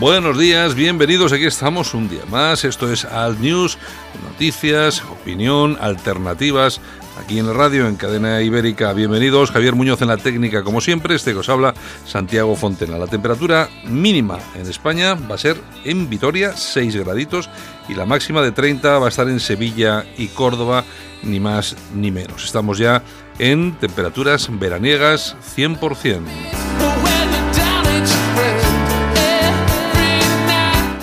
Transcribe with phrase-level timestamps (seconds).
[0.00, 3.76] Buenos días, bienvenidos, aquí estamos un día más, esto es Alt News,
[4.24, 6.80] noticias, opinión, alternativas,
[7.22, 8.94] aquí en la radio, en Cadena Ibérica.
[8.94, 11.74] Bienvenidos, Javier Muñoz en la técnica, como siempre, este que os habla,
[12.06, 12.96] Santiago Fontena.
[12.96, 17.50] La temperatura mínima en España va a ser en Vitoria, 6 graditos,
[17.86, 20.82] y la máxima de 30 va a estar en Sevilla y Córdoba,
[21.22, 22.46] ni más ni menos.
[22.46, 23.02] Estamos ya
[23.38, 26.89] en temperaturas veraniegas 100%.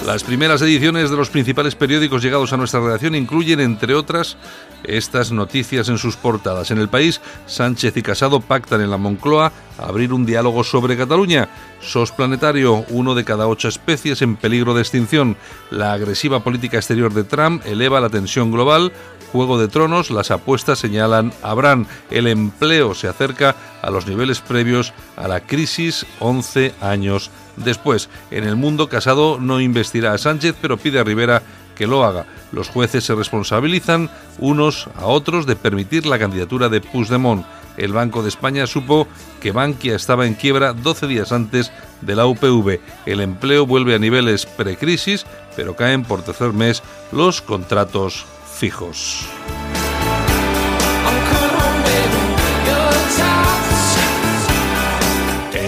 [0.08, 4.38] Las primeras ediciones de los principales periódicos llegados a nuestra redacción incluyen, entre otras,
[4.86, 6.72] estas noticias en sus portadas.
[6.72, 11.50] En el país, Sánchez y Casado pactan en la Moncloa abrir un diálogo sobre Cataluña.
[11.82, 15.36] SOS Planetario, uno de cada ocho especies en peligro de extinción.
[15.72, 18.94] La agresiva política exterior de Trump eleva la tensión global.
[19.34, 21.86] Juego de Tronos, las apuestas señalan a Bran.
[22.10, 28.10] El empleo se acerca a los niveles previos a la crisis 11 años después.
[28.32, 31.42] En el mundo, Casado no investirá a Sánchez, pero pide a Rivera
[31.76, 32.26] que lo haga.
[32.52, 37.46] Los jueces se responsabilizan unos a otros de permitir la candidatura de Puigdemont.
[37.78, 39.08] El Banco de España supo
[39.40, 42.80] que Bankia estaba en quiebra 12 días antes de la UPV.
[43.06, 48.26] El empleo vuelve a niveles precrisis, pero caen por tercer mes los contratos
[48.58, 49.28] fijos.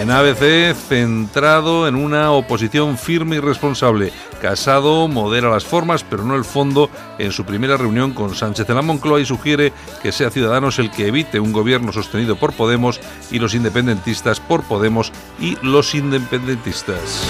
[0.09, 4.11] En ABC, centrado en una oposición firme y responsable.
[4.41, 6.89] Casado modera las formas, pero no el fondo,
[7.19, 9.71] en su primera reunión con Sánchez en la Moncloa y sugiere
[10.01, 12.99] que sea Ciudadanos el que evite un gobierno sostenido por Podemos
[13.29, 17.23] y los independentistas por Podemos y los independentistas.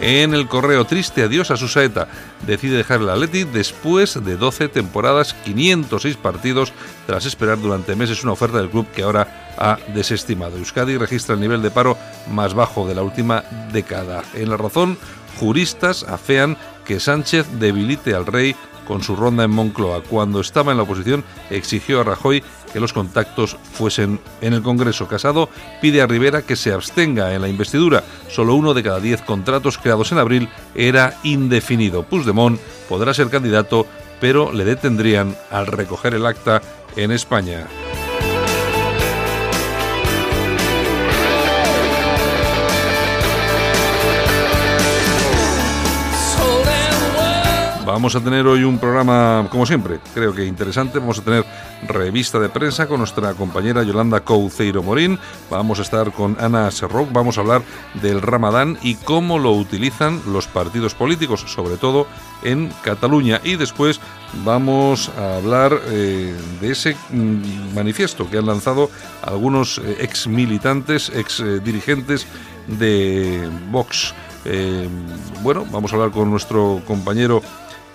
[0.00, 2.08] En el correo triste adiós a su saeta.
[2.44, 6.72] Decide dejar el Atleti después de 12 temporadas, 506 partidos,
[7.06, 10.56] tras esperar durante meses una oferta del club que ahora ha desestimado.
[10.56, 11.96] Euskadi registra el nivel de paro
[12.30, 14.24] más bajo de la última década.
[14.34, 14.98] En la razón,
[15.38, 18.56] juristas afean que Sánchez debilite al rey
[18.90, 20.02] con su ronda en Moncloa.
[20.02, 25.06] Cuando estaba en la oposición exigió a Rajoy que los contactos fuesen en el Congreso.
[25.06, 25.48] Casado
[25.80, 28.02] pide a Rivera que se abstenga en la investidura.
[28.28, 32.02] Solo uno de cada diez contratos creados en abril era indefinido.
[32.02, 33.86] Puigdemont podrá ser candidato,
[34.20, 36.60] pero le detendrían al recoger el acta
[36.96, 37.68] en España.
[47.92, 51.00] Vamos a tener hoy un programa, como siempre, creo que interesante.
[51.00, 51.44] Vamos a tener
[51.88, 55.18] revista de prensa con nuestra compañera Yolanda Couceiro Morín.
[55.50, 57.10] Vamos a estar con Ana Serroc.
[57.10, 57.62] Vamos a hablar
[58.00, 62.06] del Ramadán y cómo lo utilizan los partidos políticos, sobre todo
[62.44, 63.40] en Cataluña.
[63.42, 64.00] Y después
[64.44, 68.88] vamos a hablar eh, de ese mm, manifiesto que han lanzado
[69.20, 72.24] algunos eh, ex militantes, ex eh, dirigentes
[72.68, 74.14] de Vox.
[75.42, 77.42] bueno, vamos a hablar con nuestro compañero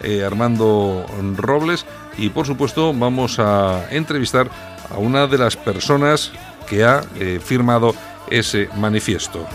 [0.06, 1.06] eh, Armando
[1.36, 1.86] Robles
[2.18, 4.50] y por supuesto vamos a entrevistar
[4.90, 6.32] a una de las personas
[6.68, 7.96] que ha eh, firmado
[8.30, 9.46] ese manifiesto.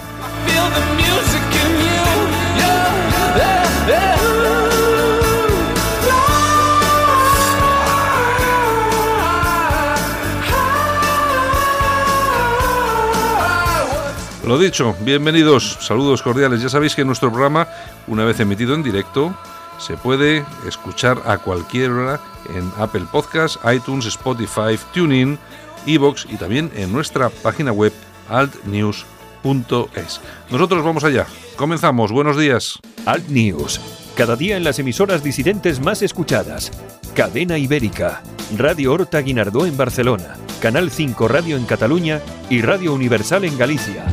[14.50, 16.60] Lo dicho, bienvenidos, saludos cordiales.
[16.60, 17.68] Ya sabéis que nuestro programa,
[18.08, 19.32] una vez emitido en directo,
[19.80, 22.20] se puede escuchar a cualquier hora
[22.54, 25.38] en Apple Podcasts, iTunes, Spotify, TuneIn,
[25.86, 27.92] Evox y también en nuestra página web
[28.28, 30.20] altnews.es.
[30.50, 31.26] Nosotros vamos allá.
[31.56, 32.12] Comenzamos.
[32.12, 32.78] Buenos días.
[33.06, 33.80] Alt News.
[34.16, 36.70] Cada día en las emisoras disidentes más escuchadas.
[37.14, 38.22] Cadena Ibérica.
[38.56, 40.36] Radio Horta Guinardó en Barcelona.
[40.60, 42.20] Canal 5 Radio en Cataluña
[42.50, 44.04] y Radio Universal en Galicia.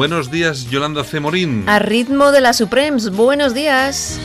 [0.00, 1.68] Buenos días, Yolanda Cemorín.
[1.68, 4.18] A ritmo de la Supremes, buenos días.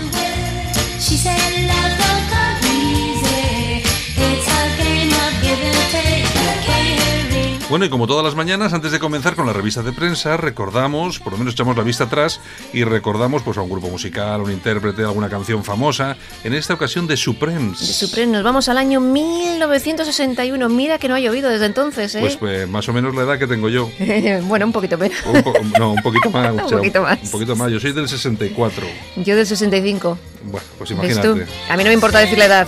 [7.67, 11.17] Bueno, y como todas las mañanas, antes de comenzar con la revista de prensa, recordamos,
[11.19, 12.39] por lo menos echamos la vista atrás
[12.73, 17.07] y recordamos pues a un grupo musical, un intérprete, alguna canción famosa, en esta ocasión
[17.07, 17.79] de Supremes.
[17.79, 20.69] De Supremes, nos vamos al año 1961.
[20.69, 22.19] Mira que no ha llovido desde entonces, ¿eh?
[22.19, 23.89] Pues, pues más o menos la edad que tengo yo.
[24.43, 25.17] bueno, un poquito menos.
[25.25, 26.51] Un po- no, un poquito más.
[26.53, 27.19] Un o sea, poquito más.
[27.23, 27.71] Un poquito más.
[27.71, 28.85] Yo soy del 64.
[29.17, 30.19] Yo del 65.
[30.43, 31.27] Bueno, pues ¿Ves imagínate.
[31.27, 31.51] tú?
[31.71, 32.67] A mí no me importa decir la edad.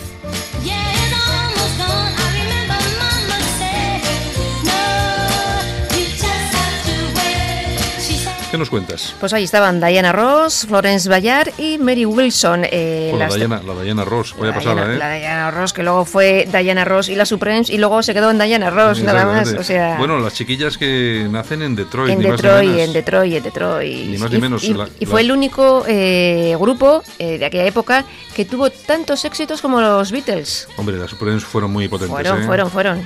[8.57, 9.13] ¿Qué nos cuentas?
[9.19, 12.63] Pues ahí estaban Diana Ross, Florence Bayard y Mary Wilson.
[12.71, 14.33] eh, Con la Diana, la Diana Ross.
[14.36, 14.98] Vaya la pasada, Diana- ¿eh?
[14.98, 18.31] La Diana Ross, que luego fue Diana Ross y la Supremes, y luego se quedó
[18.31, 19.54] en Diana Ross, nada más.
[19.54, 22.13] O sea, Bueno, las chiquillas que nacen en Detroit.
[22.13, 24.07] en ni Detroit, en Detroit, en Detroit.
[24.09, 27.38] Ni más ni Y- menos, Y, la- y la- fue el único eh, grupo eh,
[27.38, 28.06] de aquella época
[28.36, 30.68] que tuvo tantos éxitos como los Beatles.
[30.77, 32.09] Hombre, las Supremes fueron muy potentes.
[32.12, 32.45] Fueron, ¿eh?
[32.48, 33.04] fueron, fueron.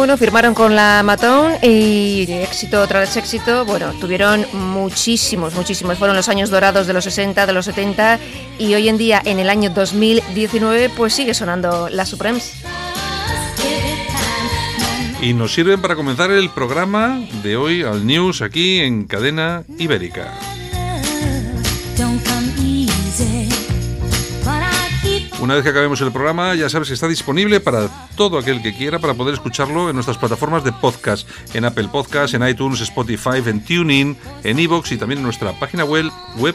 [0.00, 5.98] Bueno, firmaron con la Matón y éxito tras éxito, bueno, tuvieron muchísimos, muchísimos.
[5.98, 8.18] Fueron los años dorados de los 60, de los 70
[8.58, 12.62] y hoy en día, en el año 2019, pues sigue sonando la Supremes.
[15.20, 20.32] Y nos sirven para comenzar el programa de hoy al News aquí en Cadena Ibérica.
[25.50, 28.72] Una vez que acabemos el programa, ya sabes que está disponible para todo aquel que
[28.72, 33.42] quiera para poder escucharlo en nuestras plataformas de podcast, en Apple Podcast, en iTunes, Spotify,
[33.44, 36.54] en TuneIn, en iVoox y también en nuestra página web, web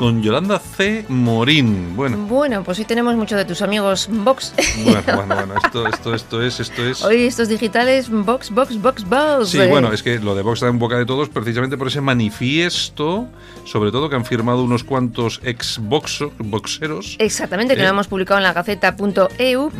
[0.00, 1.04] Con Yolanda C.
[1.10, 1.94] Morín.
[1.94, 4.54] Bueno, Bueno, pues hoy tenemos muchos de tus amigos Vox.
[4.82, 7.04] bueno, bueno, bueno, esto, esto, esto es, esto es.
[7.04, 9.50] Hoy estos digitales, Vox, Vox, Vox, Vox.
[9.50, 9.66] Sí, eh.
[9.66, 13.26] bueno, es que lo de Vox está en boca de todos precisamente por ese manifiesto,
[13.66, 17.16] sobre todo que han firmado unos cuantos ex -boxo, boxeros.
[17.18, 17.84] Exactamente, que Eh.
[17.84, 19.70] lo hemos publicado en la gaceta.eu,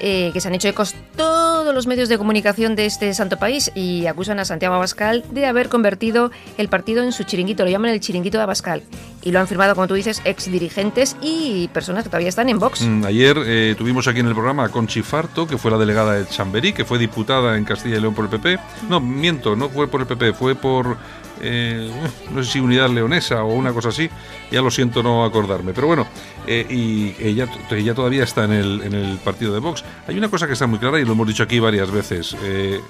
[0.00, 3.70] eh, que se han hecho ecos todos los medios de comunicación de este santo país
[3.76, 7.92] y acusan a Santiago Abascal de haber convertido el partido en su chiringuito, lo llaman
[7.92, 8.82] el chiringuito de Abascal.
[9.22, 12.58] Y lo han firmado, como tú dices, ex dirigentes y personas que todavía están en
[12.58, 12.82] Vox.
[12.82, 16.14] Mm, Ayer eh, tuvimos aquí en el programa a Conchi Farto, que fue la delegada
[16.14, 18.58] de Chamberí, que fue diputada en Castilla y León por el PP.
[18.88, 20.96] No, miento, no fue por el PP, fue por,
[21.42, 21.90] eh,
[22.32, 24.08] no sé si Unidad Leonesa o una cosa así.
[24.50, 25.72] Ya lo siento no acordarme.
[25.74, 26.06] Pero bueno,
[26.46, 29.84] eh, y ella, ella todavía está en el, en el partido de Vox.
[30.06, 32.34] Hay una cosa que está muy clara y lo hemos dicho aquí varias veces.
[32.42, 32.80] eh,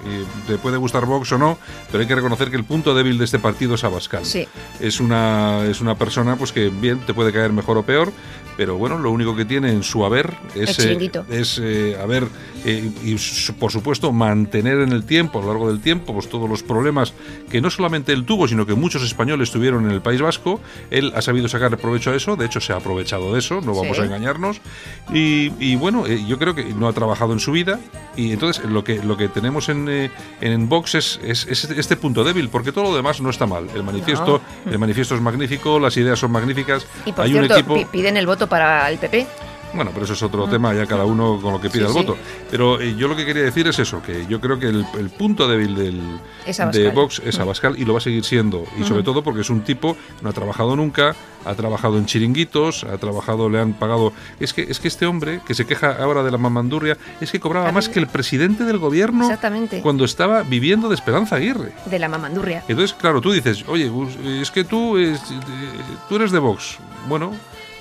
[0.47, 1.57] te puede gustar Vox o no,
[1.91, 4.47] pero hay que reconocer que el punto débil de este partido es Abascal Sí.
[4.79, 8.11] es una, es una persona pues que bien te puede caer mejor o peor,
[8.59, 12.27] pero bueno, lo único que tiene en su haber es, eh, es eh, haber
[12.65, 13.15] eh, y
[13.53, 17.13] por supuesto mantener en el tiempo, a lo largo del tiempo, pues todos los problemas
[17.49, 20.59] que no solamente él tuvo, sino que muchos españoles tuvieron en el País Vasco.
[20.91, 23.73] Él ha sabido sacar provecho a eso, de hecho se ha aprovechado de eso, no
[23.73, 24.01] vamos Sí.
[24.01, 24.59] a engañarnos.
[25.13, 27.79] Y, y bueno, eh, yo creo que no ha trabajado en su vida
[28.17, 30.11] y entonces lo que, lo que tenemos en, eh,
[30.41, 33.67] en Vox es, es- es este punto débil, porque todo lo demás no está mal.
[33.73, 36.85] El manifiesto, el manifiesto es magnífico, las ideas son magníficas.
[37.05, 37.73] Y por Hay cierto, un equipo.
[37.75, 39.27] pi- piden el voto para el PP.
[39.71, 41.93] Bueno, pero eso es otro tema, ya cada uno con lo que pida Sí, el
[41.93, 41.99] sí.
[42.07, 42.17] voto.
[42.49, 45.11] Pero eh, yo lo que quería decir es eso, que yo creo que el, el
[45.11, 46.01] punto débil del,
[46.71, 48.63] de Vox es Abascal y lo va a seguir siendo.
[48.79, 51.15] Y sobre todo porque es un tipo que no ha trabajado nunca,
[51.45, 54.11] ha trabajado en chiringuitos, ha trabajado, le han pagado...
[54.39, 57.39] Es que, es que este hombre, que se queja ahora de la mamandurria, es que
[57.39, 59.81] cobraba más que el presidente del gobierno Exactamente.
[59.81, 61.73] cuando estaba viviendo de Esperanza Aguirre.
[61.85, 62.63] De la mamandurria.
[62.67, 63.91] Entonces, claro, tú dices, oye,
[64.41, 65.21] es que tú, es-
[66.09, 66.77] tú eres de Vox.
[67.07, 67.33] Bueno,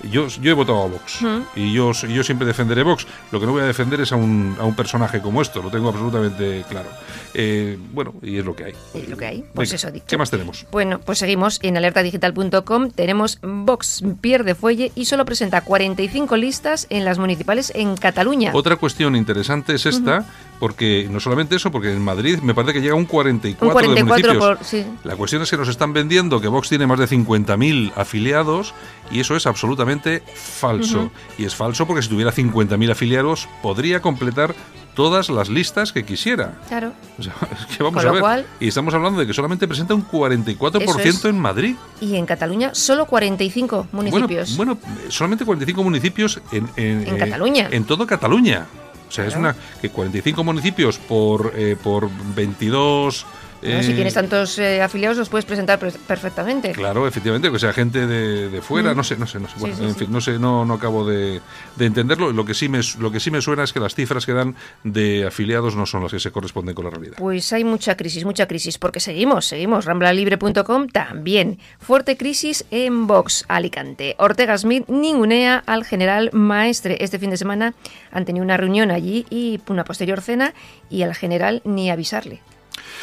[0.05, 1.45] yo, yo he votado a Vox Ujú.
[1.57, 3.07] y yo, yo siempre defenderé Vox.
[3.33, 5.71] Lo que no voy a defender es a un, a un personaje como esto, lo
[5.71, 6.89] tengo absolutamente claro.
[7.35, 8.73] Eh, bueno, y es lo que hay.
[8.95, 9.45] Es lo que hay.
[9.55, 10.07] Pues Venga, eso dicho.
[10.09, 10.67] ¿Qué más tenemos?
[10.71, 12.91] Bueno, pues seguimos en alertadigital.com.
[12.91, 18.53] Tenemos Vox pierde fuelle y solo presenta 45 listas en las municipales en Cataluña.
[18.55, 20.25] Otra cuestión interesante es esta,
[20.59, 24.33] porque no solamente eso, porque en Madrid me parece que llega un 44, Un 44
[24.33, 24.59] de municipios.
[24.59, 24.85] por- sí.
[25.05, 28.75] La cuestión es que nos están vendiendo que Vox tiene más de 50.000 afiliados
[29.11, 31.11] y eso es absolutamente falso.
[31.39, 34.55] Y es falso porque si tuviera 50.000 afiliados podría completar
[34.95, 36.59] todas las listas que quisiera.
[36.67, 36.93] Claro.
[37.19, 37.33] O sea,
[37.71, 38.21] es que vamos Con a ver.
[38.21, 41.25] cual- y estamos hablando de que solamente presenta un 44% Eso es.
[41.27, 41.77] en Madrid.
[42.01, 44.57] Y en Cataluña solo 45 municipios.
[44.57, 47.69] Bueno, bueno, solamente 45 municipios en, en, En eh, Cataluña.
[47.71, 48.67] En todo Cataluña.
[49.09, 53.27] O sea, es una que 45 municipios por, eh, por 22...
[53.63, 53.69] ¿no?
[53.69, 56.73] eh, Si tienes tantos eh, afiliados, los puedes presentar per- perfectamente.
[56.73, 58.97] Claro, efectivamente, que sea gente de, de fuera, Mm.
[58.97, 59.55] no sé, no sé, no sé.
[59.59, 59.99] Bueno, sí, en sí.
[60.01, 61.41] fin, no sé, no, no acabo de,
[61.77, 62.33] de entenderlo.
[62.33, 64.55] Lo que sí me lo que sí me suena es que las cifras que dan
[64.85, 67.17] de afiliados no son las que se corresponden con la realidad.
[67.19, 69.85] Pues hay mucha crisis, mucha crisis, porque seguimos, seguimos.
[69.85, 71.59] Ramblalibre.com también.
[71.81, 74.15] Fuerte crisis en Vox, Alicante.
[74.19, 76.99] Ortega Smith ningunea al general Maestre.
[77.01, 77.75] Este fin de semana
[78.13, 80.55] han tenido una reunión allí y una posterior cena
[80.91, 82.41] y al general ni avisarle.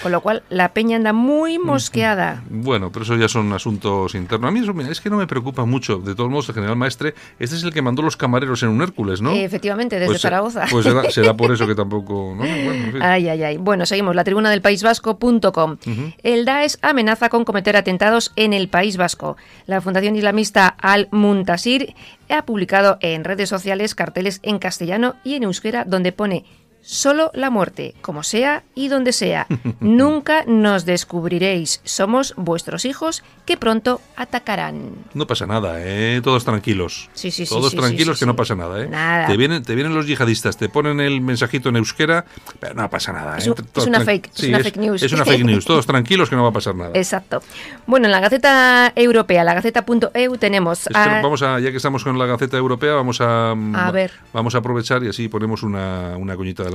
[0.03, 2.43] Con lo cual, la peña anda muy mosqueada.
[2.49, 4.49] Bueno, pero eso ya son asuntos internos.
[4.49, 5.97] A mí eso, mira, es que no me preocupa mucho.
[5.97, 8.81] De todos modos, el general maestre, este es el que mandó los camareros en un
[8.81, 9.31] Hércules, ¿no?
[9.31, 10.65] Efectivamente, desde Pues, Zaragoza.
[10.69, 12.33] Pues será, será por eso que tampoco.
[12.35, 12.43] ¿no?
[12.43, 12.99] Bueno.
[13.01, 13.57] Ay, ay, ay.
[13.57, 14.15] Bueno, seguimos.
[14.15, 15.77] La tribuna del País Vasco.com.
[16.23, 19.37] El Daesh amenaza con cometer atentados en el País Vasco.
[19.65, 21.95] La Fundación Islamista Al-Muntasir
[22.29, 26.45] ha publicado en redes sociales carteles en castellano y en euskera donde pone
[26.87, 29.47] Solo la muerte, como sea y donde sea.
[29.79, 31.81] Nunca nos descubriréis.
[31.83, 34.91] Somos vuestros hijos que pronto atacarán.
[35.15, 36.21] No pasa nada, ¿eh?
[36.23, 37.09] Todos tranquilos.
[37.13, 38.87] Sí, sí, sí, Todos sí, tranquilos que no pasa nada, ¿eh?
[38.87, 39.25] Nada.
[39.25, 42.25] Te vienen, te vienen los yihadistas, te ponen el mensajito en euskera,
[42.59, 43.37] pero no pasa nada.
[43.37, 43.51] Es ¿eh?
[43.51, 45.01] un- es una fake, es una fake news.
[45.03, 45.65] Es una fake news.
[45.65, 46.91] Todos tranquilos que no va a pasar nada.
[46.93, 47.41] Exacto.
[47.87, 50.87] Bueno, en la Gaceta Europea, la Gaceta.eu, tenemos...
[50.93, 54.11] A- vamos a, ya que estamos con la Gaceta Europea, vamos a, A ver.
[54.33, 56.74] vamos a aprovechar y así ponemos una, una coñita de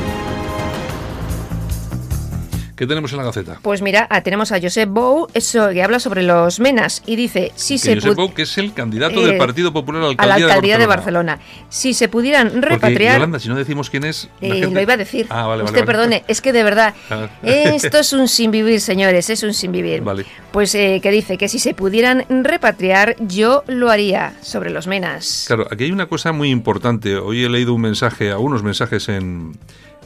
[2.81, 3.59] ¿Qué tenemos en la Gaceta?
[3.61, 7.51] Pues mira, ah, tenemos a Josep Bou, eso que habla sobre los menas y dice,
[7.53, 10.09] si que se Josep Bou, que es el candidato eh, del Partido Popular a la
[10.09, 11.39] a la alcaldía, alcaldía de, de Barcelona.
[11.69, 13.13] Si se pudieran Porque, repatriar...
[13.17, 14.29] Yolanda, si no decimos quién es...
[14.41, 15.27] Eh, gente- Lo iba a decir.
[15.29, 15.85] Ah, vale, vale, Usted vale.
[15.85, 17.29] perdone, es que de verdad, Ah.
[17.43, 20.01] esto es un sin vivir, señores, es un sin vivir.
[20.01, 20.25] Vale.
[20.51, 25.43] Pues eh, que dice que si se pudieran repatriar, yo lo haría sobre los menas.
[25.45, 27.15] Claro, aquí hay una cosa muy importante.
[27.17, 29.53] Hoy he leído un mensaje, algunos mensajes en,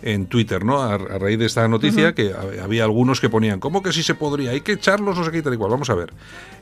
[0.02, 0.82] en Twitter, ¿no?
[0.82, 4.04] A, a raíz de esta noticia, que ha- había algunos que ponían, ¿cómo que sí
[4.04, 4.52] se podría?
[4.52, 5.72] Hay que echarlos, no sé qué y tal y cual.
[5.72, 6.12] Vamos a ver.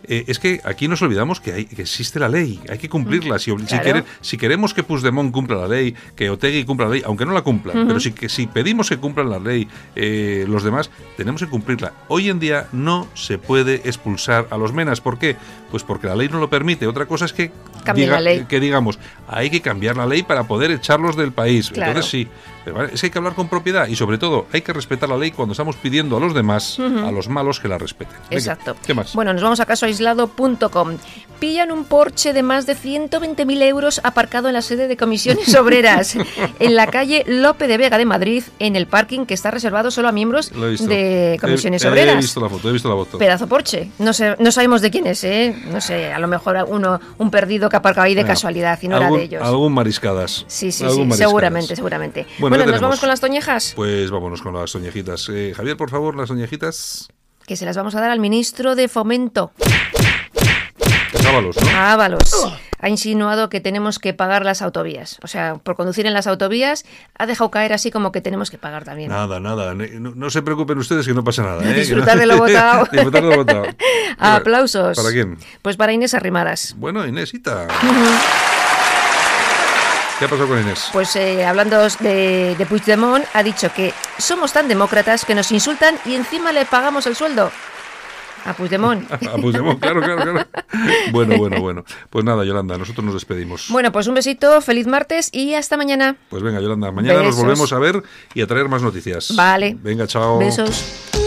[0.06, 3.40] Eh, es que aquí nos olvidamos que, hay, que existe la ley, hay que cumplirla.
[3.40, 3.84] Si, si, Claro.
[3.84, 7.32] quiere- si queremos que Puigdemont cumpla la ley, que Otegui cumpla la ley, aunque no
[7.34, 11.42] la cumplan, pero si, que, si pedimos que cumplan la ley eh, los demás, tenemos
[11.42, 11.94] que cumplirla.
[12.10, 15.02] Hoy en día no se puede expulsar a los menas.
[15.02, 15.38] ¿Por qué?
[15.74, 16.86] Pues porque la ley no lo permite.
[16.86, 17.52] Otra cosa es que,
[17.84, 18.46] Cambien la ley.
[18.48, 21.72] que digamos, hay que cambiar la ley para poder echarlos del país.
[21.72, 21.90] Claro.
[21.94, 22.28] Entonces sí,
[22.64, 25.10] pero vale, es que hay que hablar con propiedad y sobre todo hay que respetar
[25.10, 28.16] la ley cuando estamos pidiendo a los demás, a los malos, que la respeten.
[28.30, 28.76] Venga, Exacto.
[28.86, 29.14] ¿Qué más?
[29.16, 30.98] Bueno, nos vamos a casoaislado.com.
[31.40, 36.16] Pillan un Porsche de más de 120.000 euros aparcado en la sede de comisiones obreras,
[36.60, 40.08] en la calle Lope de Vega de Madrid, en el parking que está reservado solo
[40.08, 42.14] a miembros de comisiones He- obreras.
[42.16, 43.18] He visto la foto, he visto la foto.
[43.18, 43.90] Pedazo Porsche.
[44.00, 45.54] No sé, no sabemos de quién es, ¿eh?
[45.66, 48.88] No sé, a lo mejor uno, un perdido que ha aparcado ahí de casualidad y
[48.88, 49.44] no era de ellos.
[49.44, 50.46] Algún mariscadas.
[50.48, 52.26] Sí, sí, sí, seguramente, seguramente.
[52.40, 53.74] Bueno, Bueno, ¿qué ¿nos vamos con las toñejas?
[53.76, 55.30] Pues vámonos con las soñejitas.
[55.30, 57.08] Eh, Javier, por favor, las soñejitas.
[57.46, 59.52] Que se las vamos a dar al ministro de Fomento,
[61.22, 61.70] Sábalos, ¿no?
[61.70, 62.54] a Ábalos.
[62.80, 65.18] Ha insinuado que tenemos que pagar las autovías.
[65.24, 66.84] O sea, por conducir en las autovías,
[67.18, 69.10] ha dejado caer así como que tenemos que pagar también.
[69.10, 69.74] Nada, nada.
[69.74, 71.64] No, no se preocupen ustedes que no pasa nada.
[71.64, 71.74] ¿eh?
[71.80, 72.86] Disfrutar de lo votado.
[72.92, 73.66] Disfrutar de lo votado.
[74.20, 74.98] Aplausos.
[74.98, 75.38] ¿Para quién?
[75.62, 76.76] Pues para Inés Arrimadas.
[76.78, 77.68] Bueno, Inésita.
[80.20, 80.90] ¿Qué ha pasado con Inés?
[80.92, 85.96] Pues eh, hablando de, de Puigdemont, ha dicho que somos tan demócratas que nos insultan
[86.06, 87.50] y encima le pagamos el sueldo.
[88.46, 89.10] A Puigdemont.
[89.12, 90.48] A Puigdemont, claro, claro, claro.
[91.12, 91.86] Bueno, bueno, bueno.
[92.10, 93.68] Pues nada, Yolanda, nosotros nos despedimos.
[93.70, 96.16] Bueno, pues un besito, feliz martes y hasta mañana.
[96.30, 99.34] Pues venga, Yolanda, mañana nos volvemos a ver y a traer más noticias.
[99.36, 99.78] Vale.
[99.82, 100.40] Venga, chao.
[100.40, 101.23] Besos.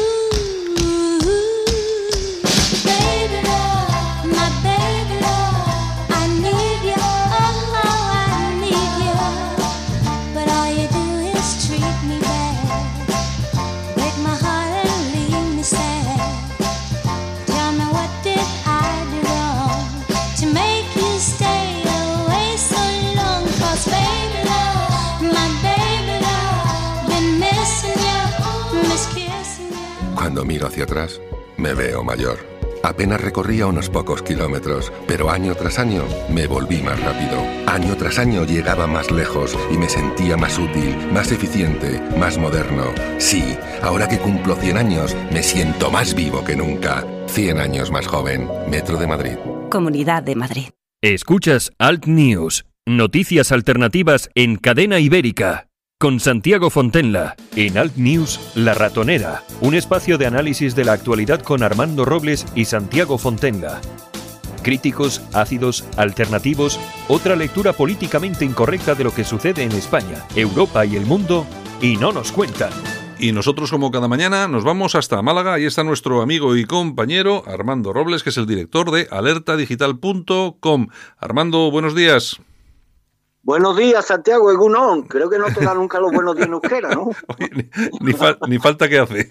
[30.37, 31.19] Cuando miro hacia atrás,
[31.57, 32.37] me veo mayor.
[32.83, 37.39] Apenas recorría unos pocos kilómetros, pero año tras año me volví más rápido.
[37.67, 42.85] Año tras año llegaba más lejos y me sentía más útil, más eficiente, más moderno.
[43.17, 47.07] Sí, ahora que cumplo 100 años, me siento más vivo que nunca.
[47.29, 48.47] 100 años más joven.
[48.69, 49.37] Metro de Madrid.
[49.71, 50.69] Comunidad de Madrid.
[51.01, 55.66] Escuchas Alt News, noticias alternativas en cadena ibérica.
[55.99, 57.37] Con Santiago Fontenla.
[57.57, 62.45] En Alt News, La Ratonera, un espacio de análisis de la actualidad con Armando Robles
[62.55, 63.81] y Santiago Fontenla.
[64.63, 70.97] Críticos, ácidos, alternativos, otra lectura políticamente incorrecta de lo que sucede en España, Europa y
[70.97, 71.47] el mundo,
[71.81, 72.73] y no nos cuentan.
[73.19, 75.55] Y nosotros, como cada mañana, nos vamos hasta Málaga.
[75.55, 80.89] Ahí está nuestro amigo y compañero Armando Robles, que es el director de alertadigital.com.
[81.17, 82.39] Armando, buenos días.
[83.47, 85.03] Buenos días, Santiago Egunon.
[85.03, 87.03] Creo que no te da nunca los buenos días en euskera, ¿no?
[87.39, 87.63] Oye, ni,
[88.01, 89.31] ni fal- ni falta que hace.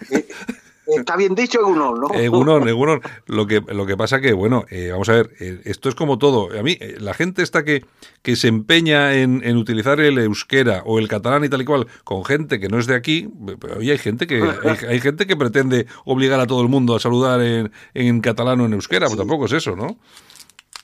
[0.88, 2.08] Está bien dicho Egunon, ¿no?
[2.14, 3.02] Egunon, Egunon.
[3.26, 6.18] Lo que, lo que pasa que, bueno, eh, vamos a ver, eh, esto es como
[6.18, 6.58] todo.
[6.58, 7.84] A mí, eh, la gente esta que,
[8.22, 11.88] que se empeña en, en utilizar el euskera o el catalán y tal y cual
[12.06, 13.28] con gente que no es de aquí,
[13.60, 16.96] pero hoy hay gente que hay, hay gente que pretende obligar a todo el mundo
[16.96, 19.98] a saludar en, en catalán o en euskera, pues tampoco es eso, ¿no?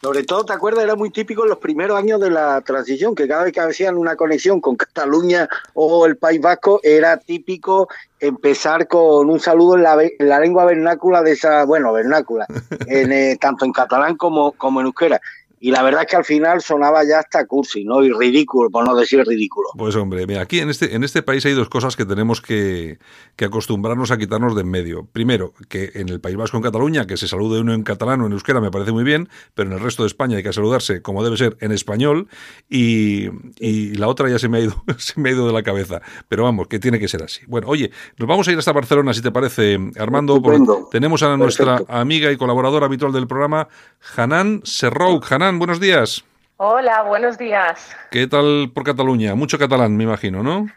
[0.01, 0.83] Sobre todo, ¿te acuerdas?
[0.83, 3.97] Era muy típico en los primeros años de la transición, que cada vez que hacían
[3.97, 7.87] una conexión con Cataluña o el País Vasco, era típico
[8.19, 12.47] empezar con un saludo en la, en la lengua vernácula de esa, bueno, vernácula,
[12.87, 15.21] en, eh, tanto en catalán como, como en euskera.
[15.61, 18.03] Y la verdad es que al final sonaba ya hasta cursi, ¿no?
[18.03, 19.69] Y ridículo, por no decir ridículo.
[19.77, 22.97] Pues hombre, mira, aquí en este, en este país hay dos cosas que tenemos que,
[23.35, 25.05] que acostumbrarnos a quitarnos de en medio.
[25.11, 28.27] Primero, que en el País Vasco, en Cataluña, que se salude uno en catalán o
[28.27, 31.01] en euskera me parece muy bien, pero en el resto de España hay que saludarse
[31.01, 32.27] como debe ser en español
[32.69, 35.63] y, y la otra ya se me, ha ido, se me ha ido de la
[35.63, 36.01] cabeza.
[36.27, 37.41] Pero vamos, que tiene que ser así.
[37.47, 40.41] Bueno, oye, nos vamos a ir hasta Barcelona, si te parece, Armando.
[40.41, 41.93] porque tenemos a nuestra Perfecto.
[41.93, 43.67] amiga y colaboradora habitual del programa,
[44.15, 45.31] Hanan Serrouk.
[45.31, 46.23] Hanan, buenos días.
[46.57, 47.95] Hola, buenos días.
[48.11, 49.33] ¿Qué tal por Cataluña?
[49.35, 50.67] Mucho catalán, me imagino, ¿no?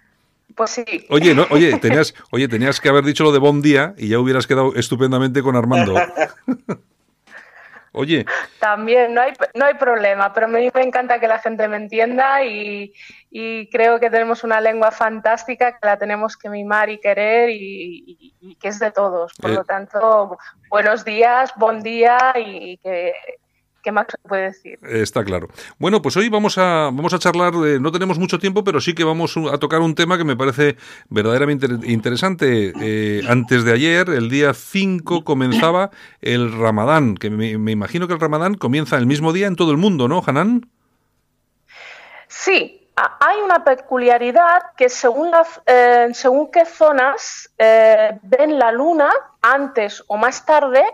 [0.54, 0.84] Pues sí.
[1.10, 4.18] Oye, no, oye, tenías, oye, tenías que haber dicho lo de buen día y ya
[4.18, 5.94] hubieras quedado estupendamente con Armando.
[7.96, 8.26] Oye,
[8.58, 11.76] También no hay, no hay problema, pero a mí me encanta que la gente me
[11.76, 12.92] entienda y,
[13.30, 18.04] y creo que tenemos una lengua fantástica que la tenemos que mimar y querer y,
[18.18, 19.32] y- y que es de todos.
[19.40, 19.54] Por Eh.
[19.54, 20.36] lo tanto,
[20.68, 23.12] buenos días, buen día y que,
[23.84, 24.78] ¿qué más puede decir?
[24.82, 25.48] está claro.
[25.78, 29.04] Bueno, pues hoy vamos a, vamos a charlar, no tenemos mucho tiempo, pero sí que
[29.04, 30.76] vamos a tocar un tema que me parece
[31.10, 32.72] verdaderamente inter- interesante.
[32.80, 35.90] Eh, antes de ayer, el día 5, comenzaba
[36.22, 39.70] el Ramadán, que me, me imagino que el Ramadán comienza el mismo día en todo
[39.70, 40.68] el mundo, ¿no, Hanan?
[42.28, 49.10] Sí, hay una peculiaridad que según, la eh, según qué zonas eh, ven la luna
[49.42, 50.84] antes o más tarde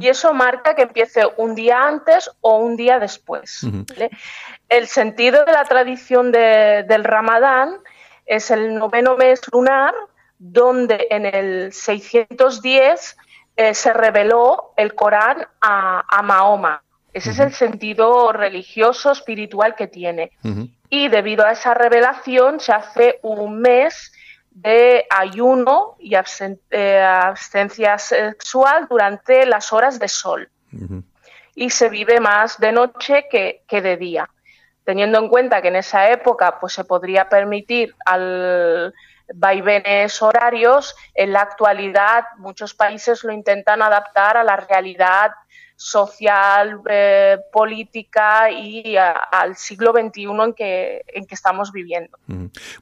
[0.00, 3.62] y eso marca que empiece un día antes o un día después.
[4.68, 7.76] El sentido de la tradición de- del Ramadán
[8.26, 9.94] es el noveno mes lunar
[10.38, 13.16] donde en el 610
[13.56, 16.82] eh, se reveló el Corán a, a Mahoma.
[17.12, 20.30] Ese es el sentido religioso, espiritual que tiene.
[20.90, 24.12] Y debido a esa revelación se hace un mes
[24.50, 30.50] de ayuno y absen- eh, abstencia sexual durante las horas de sol
[31.54, 34.28] y se vive más de noche que, que de día.
[34.84, 38.92] Teniendo en cuenta que en esa época pues, se podría permitir al
[39.32, 45.30] vaivenes horarios, en la actualidad muchos países lo intentan adaptar a la realidad
[45.84, 52.18] social, eh, política y a- al siglo XXI en que, en que estamos viviendo.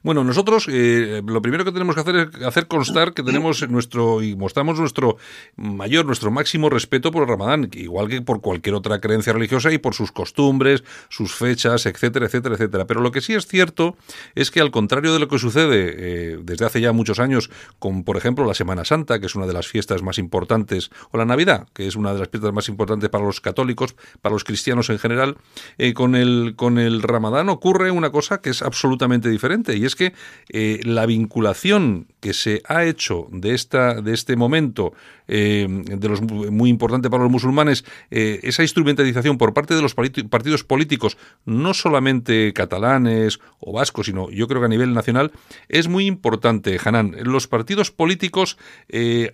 [0.03, 4.21] Bueno, nosotros eh, lo primero que tenemos que hacer es hacer constar que tenemos nuestro
[4.21, 5.15] y mostramos nuestro
[5.55, 9.77] mayor, nuestro máximo respeto por el Ramadán, igual que por cualquier otra creencia religiosa y
[9.77, 12.85] por sus costumbres, sus fechas, etcétera, etcétera, etcétera.
[12.85, 13.95] Pero lo que sí es cierto
[14.35, 15.95] es que al contrario de lo que sucede
[16.33, 19.47] eh, desde hace ya muchos años, con por ejemplo la Semana Santa, que es una
[19.47, 22.67] de las fiestas más importantes, o la Navidad, que es una de las fiestas más
[22.67, 25.37] importantes para los católicos, para los cristianos en general,
[25.77, 29.95] eh, con el con el Ramadán ocurre una cosa que es absolutamente diferente y es
[29.95, 30.13] que
[30.49, 34.93] eh, la vinculación que se ha hecho de esta de este momento
[35.27, 40.63] eh, de los muy importante para los musulmanes esa instrumentalización por parte de los partidos
[40.63, 45.31] políticos no solamente catalanes o vascos sino yo creo que a nivel nacional
[45.67, 47.15] es muy importante Hanan.
[47.23, 48.57] Los partidos políticos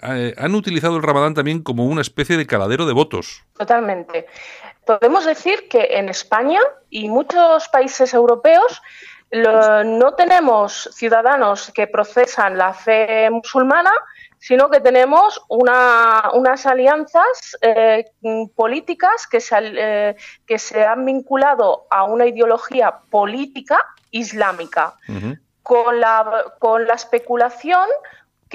[0.01, 4.27] ha- han utilizado el Ramadán también como una especie de caladero de votos Totalmente.
[4.85, 8.81] Podemos decir que en España y muchos países europeos
[9.31, 13.91] lo- no tenemos ciudadanos que procesan la fe musulmana,
[14.37, 18.05] sino que tenemos una- unas alianzas eh,
[18.55, 23.79] políticas que se, al- eh, que se han vinculado a una ideología política
[24.11, 24.93] islámica
[25.63, 27.87] con la, con la especulación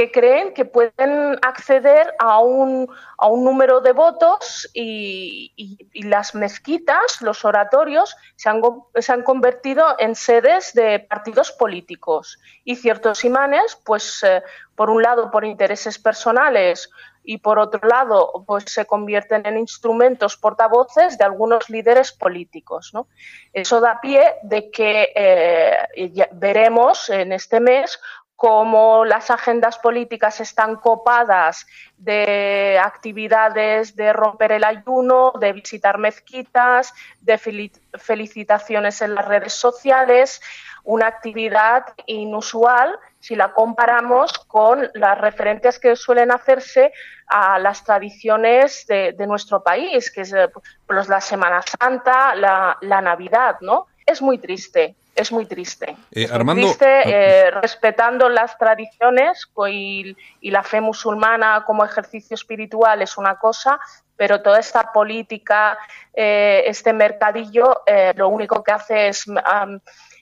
[0.00, 5.52] que creen que pueden acceder a un, a un número de votos y,
[5.92, 8.62] las mezquitas, los oratorios, se han,
[8.94, 12.38] se han convertido en sedes de partidos políticos.
[12.64, 14.42] Y ciertos imanes, pues eh,
[14.74, 16.88] por un lado por intereses personales
[17.22, 22.90] y por otro lado pues se convierten en instrumentos portavoces de algunos líderes políticos.
[22.94, 23.06] ¿no?
[23.52, 28.00] Eso da pie de que eh, veremos en este mes
[28.40, 31.66] cómo las agendas políticas están copadas
[31.98, 39.52] de actividades de romper el ayuno, de visitar mezquitas, de feli- felicitaciones en las redes
[39.52, 40.40] sociales,
[40.84, 46.94] una actividad inusual si la comparamos con las referencias que suelen hacerse
[47.26, 50.48] a las tradiciones de, nuestro país, que es eh,
[50.86, 53.88] pues, la Semana Santa, la Navidad, ¿no?
[54.06, 55.90] Es muy triste, es muy triste.
[55.90, 61.84] Eh, Es muy Armando- triste, eh, respetando las tradiciones y, y la fe musulmana como
[61.84, 63.78] ejercicio espiritual es una cosa,
[64.16, 65.78] pero toda esta política,
[66.12, 67.82] eh, este mercadillo,
[68.16, 69.24] lo único que hace es,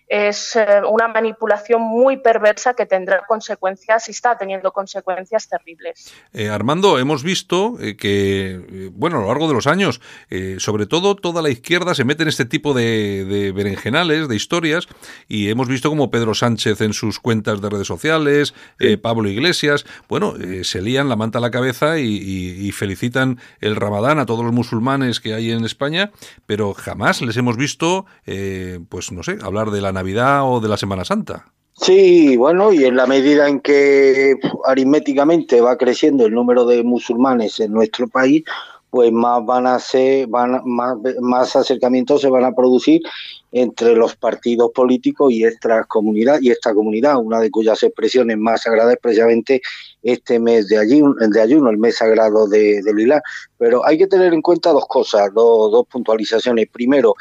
[0.09, 6.12] es eh, una manipulación muy perversa que tendrá consecuencias y está teniendo consecuencias terribles.
[6.33, 10.57] Eh, Armando, hemos visto eh, que, eh, bueno, a lo largo de los años, eh,
[10.59, 14.87] sobre todo toda la izquierda se mete en este tipo de, de berenjenales, de historias,
[15.29, 19.85] y hemos visto como Pedro Sánchez en sus cuentas de redes sociales, eh, Pablo Iglesias,
[20.09, 24.18] bueno, eh, se lían la manta a la cabeza y, y- y felicitan el Ramadán
[24.18, 26.12] a todos los musulmanes que hay en España,
[26.47, 30.68] pero jamás les hemos visto, eh, pues no sé, hablar de la Navidad o de
[30.68, 31.46] la Semana Santa.
[31.80, 34.34] Sí, bueno, y en la medida en que
[34.66, 38.42] aritméticamente va creciendo el número de musulmanes en nuestro país,
[38.90, 43.02] pues más van a ser, van más, más acercamientos se van a producir
[43.52, 48.62] entre los partidos políticos y esta comunidad y esta comunidad, una de cuyas expresiones más
[48.62, 49.61] sagradas es precisamente
[50.02, 53.20] este mes de ayuno, de ayuno el mes sagrado de, del Islam.
[53.56, 56.68] Pero hay que tener en cuenta dos cosas, dos puntualizaciones.
[56.70, 57.14] Primero,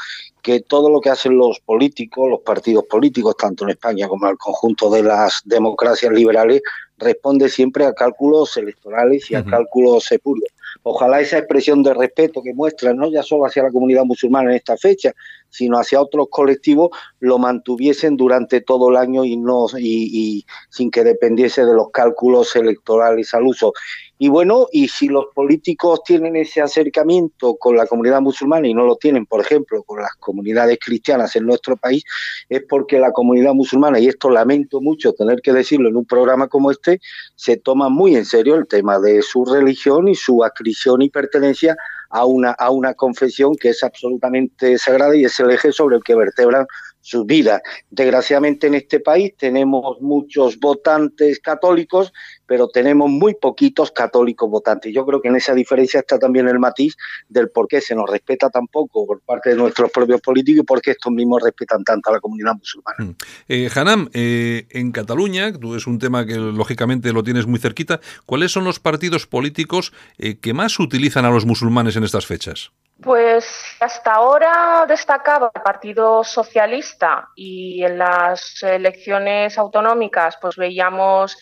[0.48, 4.32] que todo lo que hacen los políticos, los partidos políticos, tanto en España como en
[4.32, 6.62] el conjunto de las democracias liberales,
[6.98, 10.48] responde siempre a cálculos electorales y a cálculos espurios.
[10.84, 14.56] Ojalá esa expresión de respeto que muestran, no ya solo hacia la comunidad musulmana en
[14.56, 15.12] esta fecha,
[15.50, 20.92] sino hacia otros colectivos, lo mantuviesen durante todo el año y no y, y sin
[20.92, 23.74] que dependiese de los cálculos electorales al uso.
[24.20, 28.86] Y bueno, y si los políticos tienen ese acercamiento con la comunidad musulmana y no
[28.86, 32.04] lo tienen, por ejemplo, con las comunidades cristianas en nuestro país,
[32.50, 36.48] es porque la comunidad musulmana, y esto lamento mucho tener que decirlo en un programa
[36.48, 37.00] como este,
[37.36, 41.76] se toma muy en serio el tema de su religión y su adscripción y pertenencia
[42.10, 46.04] a una, a una confesión que es absolutamente sagrada y es el eje sobre el
[46.04, 46.66] que vertebran
[47.02, 47.62] sus vidas.
[47.90, 52.12] Desgraciadamente en este país tenemos muchos votantes católicos,
[52.48, 54.94] pero tenemos muy poquitos católicos votantes.
[54.94, 56.96] Yo creo que en esa diferencia está también el matiz
[57.30, 60.66] del por qué se nos respeta tan poco por parte de nuestros propios políticos y
[60.66, 63.16] por qué estos mismos respetan tanto a la comunidad musulmana.
[63.48, 68.00] Eh, Hanam, eh, en Cataluña, tú es un tema que lógicamente lo tienes muy cerquita,
[68.26, 72.72] ¿cuáles son los partidos políticos eh, que más utilizan a los musulmanes en estas fechas?
[73.02, 73.46] Pues
[73.80, 81.38] hasta ahora destacaba el Partido Socialista y en las elecciones autonómicas pues veíamos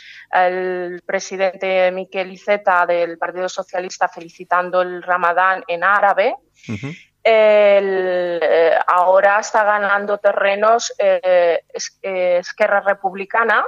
[0.95, 6.35] al presidente Miquel Iceta del Partido Socialista felicitando el Ramadán en árabe.
[7.23, 13.65] El, eh, ahora está ganando terrenos eh, es- eh, Esquerra Republicana,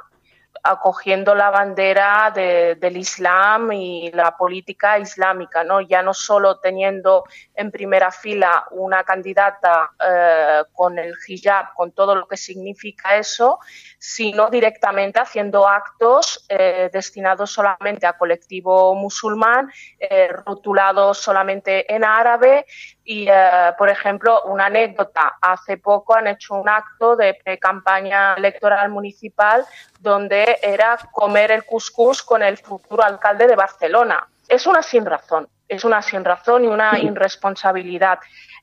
[0.70, 5.82] acogiendo la bandera de- del Islam y la política islámica, ¿no?
[5.82, 7.24] Ya no solo teniendo
[7.56, 13.60] en primera fila una candidata eh, con el hijab, con todo lo que significa eso,
[13.98, 22.66] sino directamente haciendo actos eh, destinados solamente a colectivo musulmán, eh, rotulados solamente en árabe
[23.10, 28.90] y, eh, por ejemplo, una anécdota, hace poco han hecho un acto de campaña electoral
[28.90, 29.66] municipal
[29.98, 34.28] donde era comer el cuscús con el futuro alcalde de Barcelona.
[34.50, 38.20] Es una sin razón, es una sin razón y una irresponsabilidad.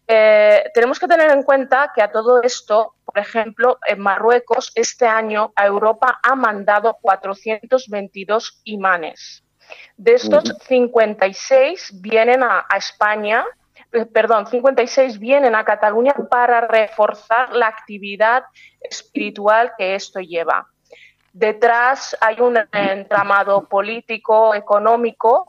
[0.07, 5.07] Eh, tenemos que tener en cuenta que a todo esto, por ejemplo, en Marruecos este
[5.07, 9.43] año a Europa ha mandado 422 imanes.
[9.97, 13.47] De estos, 56 vienen a, a España
[14.13, 18.45] perdón, 56 vienen a Cataluña para reforzar la actividad
[18.81, 20.67] espiritual que esto lleva.
[21.33, 25.47] Detrás hay un entramado político, económico,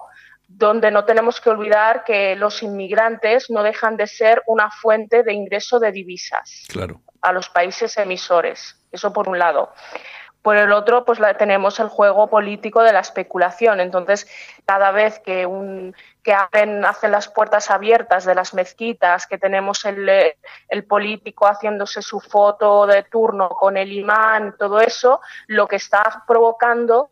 [0.48, 5.34] donde no tenemos que olvidar que los inmigrantes no dejan de ser una fuente de
[5.34, 7.02] ingreso de divisas Claro.
[7.22, 8.80] a los países emisores.
[8.92, 9.74] Eso por un lado.
[10.46, 13.80] Por el otro, pues la- tenemos el juego político de la especulación.
[13.80, 14.28] Entonces,
[14.64, 20.08] cada vez que, un, que hacen las puertas abiertas de las mezquitas, que tenemos el,
[20.70, 26.24] el político haciéndose su foto de turno con el imán, todo eso, lo que está
[26.28, 27.10] provocando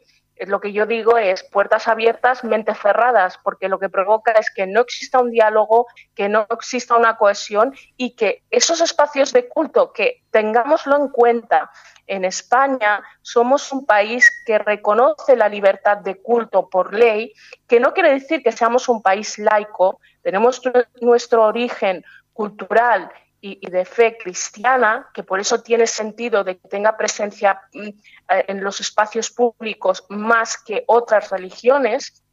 [0.47, 4.65] lo que yo digo es puertas abiertas, mentes cerradas, porque lo que provoca es que
[4.67, 9.93] no exista un diálogo, que no exista una cohesión y que esos espacios de culto,
[9.93, 11.69] que tengámoslo en cuenta,
[12.07, 17.31] en España somos un país que reconoce la libertad de culto por ley,
[17.67, 23.09] que no quiere decir que seamos un país laico, tenemos nu- nuestro origen cultural
[23.45, 28.45] y, de fe cristiana, que por eso tiene sentido de que tenga presencia mm, eh,
[28.47, 32.23] en los espacios públicos más que otras religiones,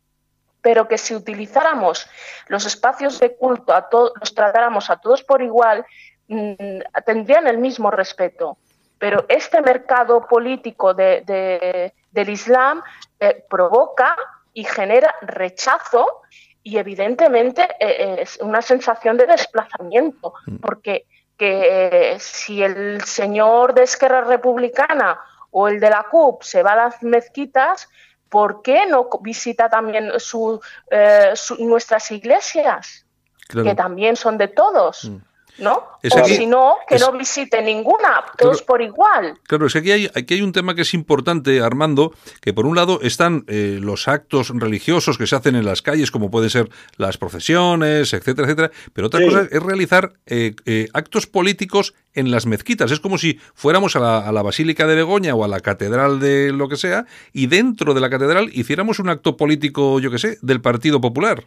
[0.62, 2.06] pero que si utilizáramos
[2.46, 3.88] los espacios de culto, a
[4.20, 5.84] los tratáramos a todos por igual,
[6.28, 8.58] mm, tendrían el mismo respeto.
[8.98, 12.82] Pero este mercado político de- del Islam
[13.18, 14.16] eh, provoca
[14.52, 16.22] y genera rechazo
[16.62, 23.84] y evidentemente eh, es una sensación de desplazamiento, porque que, eh, si el señor de
[23.84, 25.18] Esquerra Republicana
[25.50, 27.88] o el de la CUP se va a las mezquitas,
[28.28, 33.06] ¿por qué no visita también su, eh, su- nuestras iglesias,
[33.48, 33.68] Claro.
[33.68, 35.10] que también son de todos?
[35.58, 35.82] ¿No?
[36.02, 38.66] Es o aquí- si no, que es- no visite ninguna, todos Claro.
[38.66, 39.38] por igual.
[39.46, 42.64] Claro, es que aquí hay, aquí hay un tema que es importante, Armando, que por
[42.66, 46.48] un lado están eh, los actos religiosos que se hacen en las calles, como pueden
[46.50, 49.26] ser las procesiones, etcétera, etcétera, pero otra Sí.
[49.26, 52.90] cosa es realizar eh, eh, actos políticos en las mezquitas.
[52.90, 56.20] Es como si fuéramos a la, a la Basílica de Begoña o a la Catedral
[56.20, 60.18] de lo que sea, y dentro de la Catedral hiciéramos un acto político, yo que
[60.18, 61.44] sé, del Partido Popular.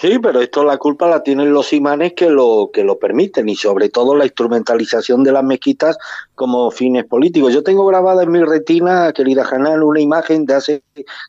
[0.00, 3.54] Sí, pero esto la culpa la tienen los imanes que lo que lo permiten y
[3.54, 5.98] sobre todo la instrumentalización de las mezquitas
[6.34, 7.52] como fines políticos.
[7.52, 10.82] Yo tengo grabada en mi retina, querida Hanan, una imagen de hace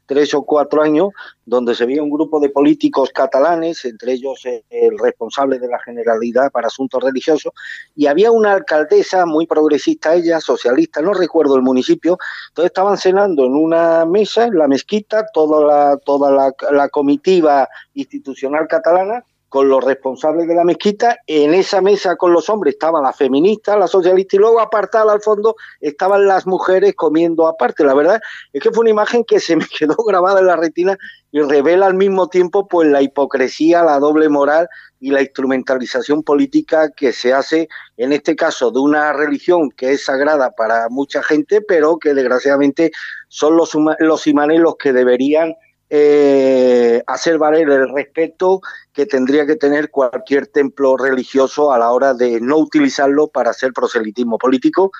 [0.05, 1.09] tres o cuatro años
[1.45, 6.51] donde se veía un grupo de políticos catalanes, entre ellos el responsable de la Generalidad
[6.51, 7.53] para Asuntos Religiosos,
[7.95, 12.17] y había una alcaldesa muy progresista, ella, socialista, no recuerdo el municipio,
[12.49, 17.67] entonces estaban cenando en una mesa en la mezquita, toda la, toda la, la comitiva
[17.93, 21.17] institucional catalana con los responsables de la mezquita.
[21.27, 25.21] En esa mesa con los hombres estaban las feministas, las socialistas y luego apartada al
[25.21, 27.83] fondo estaban las mujeres comiendo aparte.
[27.83, 28.21] La verdad
[28.53, 30.97] es que fue una imagen que se me quedó grabada en la retina
[31.33, 34.69] y revela al mismo tiempo pues la hipocresía, la doble moral
[35.01, 40.05] y la instrumentalización política que se hace en este caso de una religión que es
[40.05, 42.93] sagrada para mucha gente, pero que desgraciadamente
[43.27, 45.55] son los, los imanes los que deberían
[45.93, 48.61] eh, hacer valer el respeto
[48.93, 53.73] que tendría que tener cualquier templo religioso a la hora de no utilizarlo para hacer
[53.73, 54.91] proselitismo político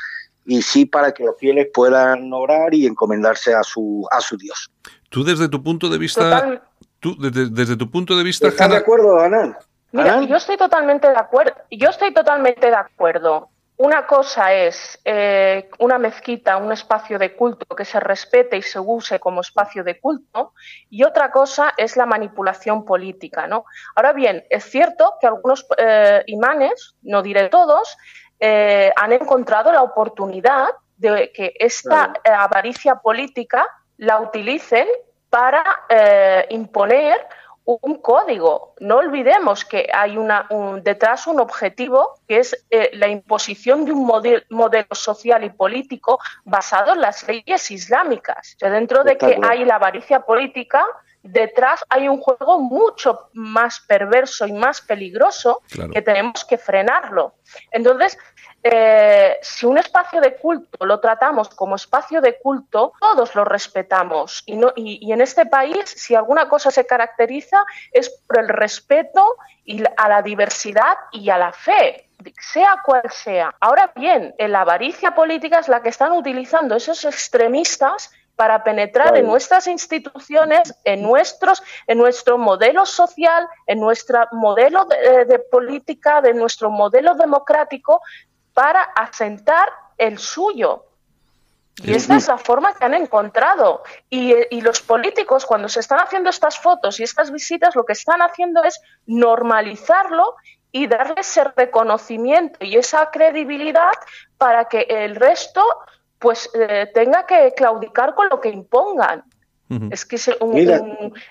[0.45, 4.69] y sí para que los fieles puedan orar y encomendarse a su a su Dios.
[5.09, 6.61] Tú desde tu punto de vista, Total-
[6.99, 9.55] tú desde, desde tu punto de vista, ¿Estás de acuerdo, Anán?
[9.93, 10.27] Mira, Anán?
[10.27, 11.53] yo estoy totalmente de acuerdo.
[11.71, 13.47] Yo estoy totalmente de acuerdo.
[13.81, 18.79] Una cosa es eh, una mezquita, un espacio de culto que se respete y se
[18.79, 20.53] use como espacio de culto,
[20.91, 23.65] y otra cosa es la manipulación política, ¿no?
[23.95, 27.97] Ahora bien, es cierto que algunos eh, imanes, no diré todos,
[28.39, 30.67] eh, han encontrado la oportunidad
[30.97, 33.65] de que esta avaricia política
[33.97, 34.87] la utilicen
[35.31, 35.63] para
[36.49, 37.17] imponer
[37.65, 38.73] un código.
[38.79, 43.91] No olvidemos que hay una, un- detrás un objetivo que es eh, la imposición de
[43.91, 48.55] un model- modelo social y político basado en las leyes islámicas.
[48.55, 50.85] O sea, dentro de que hay la avaricia política,
[51.23, 55.91] detrás hay un juego mucho más perverso y más peligroso Claro.
[55.91, 57.35] que tenemos que frenarlo.
[57.71, 58.17] Entonces,
[58.63, 64.43] eh, si un espacio de culto lo tratamos como espacio de culto, todos lo respetamos.
[64.45, 68.49] Y, no, y, y en este país, si alguna cosa se caracteriza, es por el
[68.49, 72.07] respeto y a la diversidad y a la fe
[72.39, 73.55] sea cual sea.
[73.59, 79.07] Ahora bien, en la avaricia política es la que están utilizando esos extremistas para penetrar
[79.09, 79.19] Claro.
[79.19, 85.39] en nuestras instituciones, en nuestros, en nuestro modelo social, en nuestro modelo de, eh, de
[85.39, 88.01] política, de nuestro modelo democrático,
[88.53, 90.85] para asentar el suyo.
[91.83, 93.81] Y esta es la forma que han encontrado.
[94.09, 97.93] Y, y los políticos, cuando se están haciendo estas fotos y estas visitas, lo que
[97.93, 100.35] están haciendo es normalizarlo
[100.71, 103.91] y darle ese reconocimiento y esa credibilidad
[104.37, 105.63] para que el resto
[106.19, 109.23] pues eh, tenga que claudicar con lo que impongan.
[109.91, 110.53] Es que es, un-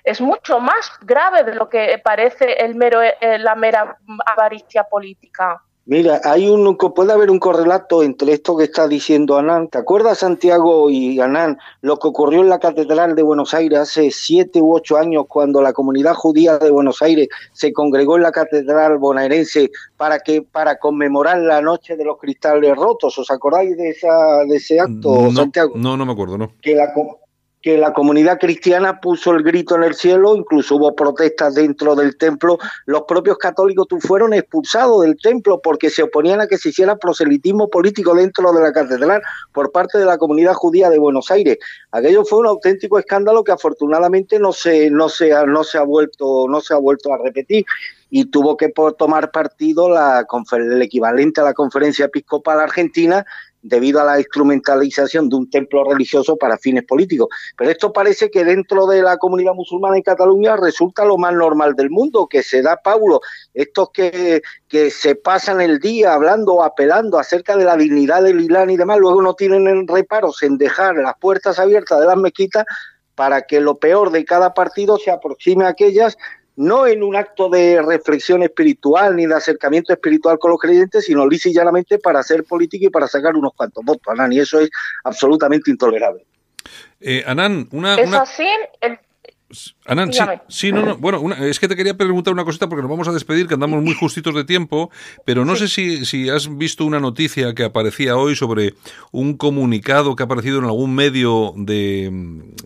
[0.03, 5.63] es mucho más grave de lo que parece el mero, eh, la mera avaricia política.
[5.91, 9.67] Mira, hay un, puede haber un correlato entre esto que está diciendo Anán.
[9.67, 14.13] ¿Te acuerdas, Santiago y Anán, lo que ocurrió en la Catedral de Buenos Aires hace
[14.13, 18.31] siete u ocho años cuando la comunidad judía de Buenos Aires se congregó en la
[18.31, 23.19] Catedral bonaerense para que para conmemorar la noche de los cristales rotos?
[23.19, 25.73] ¿Os acordáis de esa de ese acto, no, Santiago?
[25.75, 26.53] no, no me acuerdo, no.
[26.63, 27.19] que la, co-
[27.63, 32.17] que la comunidad cristiana puso el grito en el cielo, incluso hubo protestas dentro del
[32.17, 32.59] templo.
[32.87, 37.69] Los propios católicos fueron expulsados del templo porque se oponían a que se hiciera proselitismo
[37.69, 39.21] político dentro de la catedral
[39.53, 41.59] por parte de la comunidad judía de Buenos Aires.
[41.91, 45.83] Aquello fue un auténtico escándalo que afortunadamente no se, no se, ha, no se ha
[45.83, 47.67] vuelto, no se ha vuelto a repetir
[48.11, 53.25] y tuvo que tomar partido la, el equivalente a la conferencia episcopal argentina
[53.63, 57.29] debido a la instrumentalización de un templo religioso para fines políticos.
[57.57, 61.75] Pero esto parece que dentro de la comunidad musulmana en Cataluña resulta lo más normal
[61.75, 63.21] del mundo, que se da Paulo,
[63.55, 68.71] estos que, que se pasan el día hablando apelando acerca de la dignidad del Islam
[68.71, 72.65] y demás, luego no tienen reparos en dejar las puertas abiertas de las mezquitas
[73.15, 76.17] para que lo peor de cada partido se aproxime a aquellas
[76.61, 81.27] no en un acto de reflexión espiritual ni de acercamiento espiritual con los creyentes, sino
[81.27, 84.61] lisa y llanamente para hacer política y para sacar unos cuantos votos, Anán, y eso
[84.61, 84.69] es
[85.05, 86.27] absolutamente intolerable.
[87.01, 88.47] Eh, Anán, una, Es una- así,
[88.83, 88.99] el-
[89.87, 90.13] Anán,
[90.49, 90.97] sí, no, no.
[90.99, 93.55] Bueno, una- es que te quería preguntar una cosita porque nos vamos a despedir, que
[93.55, 94.91] andamos muy justitos de tiempo,
[95.25, 98.75] pero no sé si, si has visto una noticia que aparecía hoy sobre
[99.11, 102.07] un comunicado que ha aparecido en algún medio de,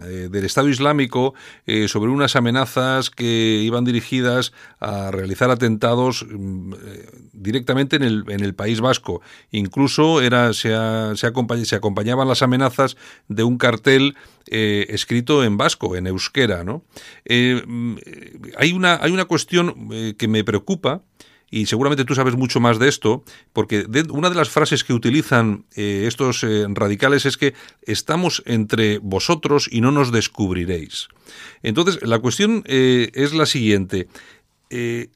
[0.02, 1.34] eh, del Estado Islámico
[1.66, 8.24] eh, sobre unas amenazas que iban dirigidas a realizar atentados mm, eh, directamente en el,
[8.28, 9.22] en el País Vasco.
[9.50, 12.96] Incluso era, se, ha- se, acompañ- se acompañaban las amenazas
[13.28, 14.16] de un cartel
[14.50, 16.84] eh, escrito en vasco, en euskera, ¿no?
[17.24, 17.96] Eh, mm,
[18.58, 21.02] hay, una, hay una cuestión eh, que me preocupa,
[21.50, 25.66] y seguramente tú sabes mucho más de esto, porque una de las frases que utilizan
[25.76, 31.06] estos radicales es que estamos entre vosotros y no nos descubriréis.
[31.62, 34.08] Entonces, la cuestión es la siguiente.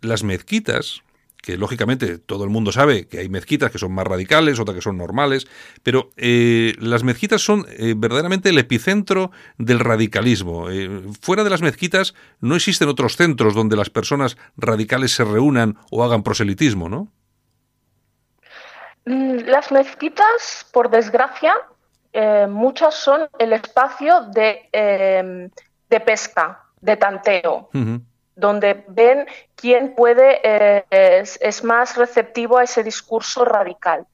[0.00, 1.02] Las mezquitas,
[1.48, 4.82] que lógicamente todo el mundo sabe que hay mezquitas que son más radicales, otras que
[4.82, 5.46] son normales,
[5.82, 10.68] pero eh, las mezquitas son eh, verdaderamente el epicentro del radicalismo.
[10.68, 15.78] Eh, fuera de las mezquitas no existen otros centros donde las personas radicales se reúnan
[15.90, 17.08] o hagan proselitismo, ¿no?
[19.06, 21.54] Mm, Las mezquitas, por desgracia,
[22.50, 24.68] muchas son el espacio de,
[25.88, 27.70] de pesca, de tanteo.
[28.38, 34.06] Donde ven quién puede, eh, es, es más receptivo a ese discurso radical.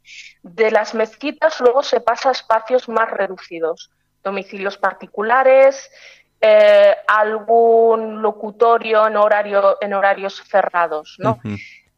[0.42, 3.90] De las mezquitas luego se pasa a espacios más reducidos,
[4.22, 5.90] domicilios particulares,
[6.40, 11.38] eh, algún locutorio en, horario, en horarios cerrados, ¿no?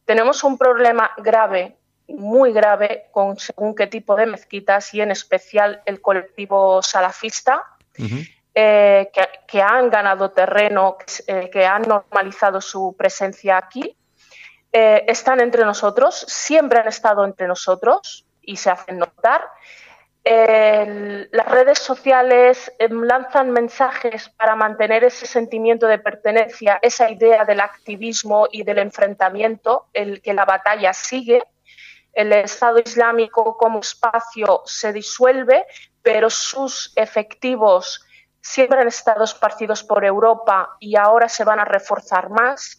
[0.04, 1.76] Tenemos un problema grave,
[2.08, 7.62] muy grave, con según qué tipo de mezquitas y en especial el colectivo salafista.
[8.58, 9.10] Eh,
[9.46, 13.94] que, han ganado terreno, eh, que han normalizado su presencia aquí.
[14.72, 19.46] Eh, están entre nosotros, siempre han estado entre nosotros y se hacen notar.
[20.24, 27.60] Las redes sociales em, lanzan mensajes para mantener ese sentimiento de pertenencia, esa idea del
[27.60, 31.44] activismo y del enfrentamiento, el que la batalla sigue.
[32.14, 35.66] El Estado Islámico como espacio se disuelve,
[36.02, 38.05] pero sus efectivos
[38.46, 42.78] siempre han estado esparcidos por Europa y ahora se van a reforzar más.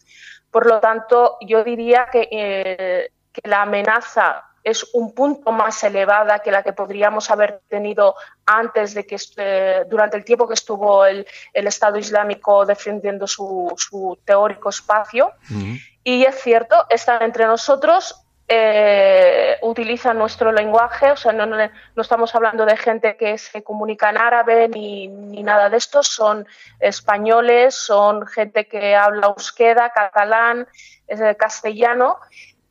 [0.49, 6.39] Por lo tanto, yo diría que, eh, que la amenaza es un punto más elevada
[6.39, 11.06] que la que podríamos haber tenido antes de que eh, durante el tiempo que estuvo
[11.06, 15.34] el, el Estado Islámico defendiendo su, su teórico espacio.
[16.03, 21.57] Y es cierto, están entre nosotros, eh, utilizan nuestro lenguaje, o sea, no,
[22.01, 26.47] estamos hablando de gente que se comunica en árabe ni, ni nada de esto, son
[26.80, 30.67] españoles, son gente que habla euskera, catalán,
[31.38, 32.19] castellano,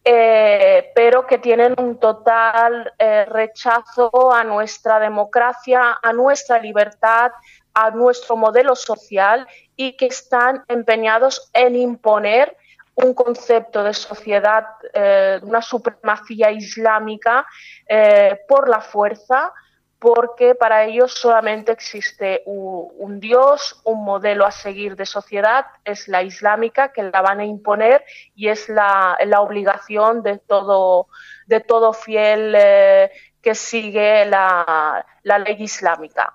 [0.09, 7.32] eh, pero que tienen un total eh, rechazo a nuestra democracia, a nuestra libertad,
[7.74, 12.57] a nuestro modelo social y que están empeñados en imponer
[12.97, 17.47] un concepto de sociedad, eh, una supremacía islámica
[17.86, 19.53] eh, por la fuerza,
[19.99, 26.22] porque para ellos solamente existe un, Dios, un modelo a seguir de sociedad, es la
[26.22, 31.09] islámica, que la van a imponer y es la, la obligación de todo,
[31.47, 33.11] de todo fiel eh,
[33.42, 36.34] que sigue la, la ley islámica.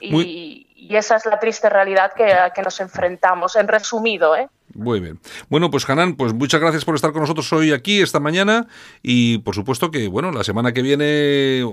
[0.00, 4.36] Y esa es la triste realidad que, a que nos enfrentamos, en resumido.
[4.36, 4.48] ¿eh?
[4.78, 5.18] Muy bien.
[5.48, 8.68] Bueno, pues Hanan, pues muchas gracias por estar con nosotros hoy aquí, esta mañana.
[9.02, 11.64] Y por supuesto que, bueno, la semana que viene eh,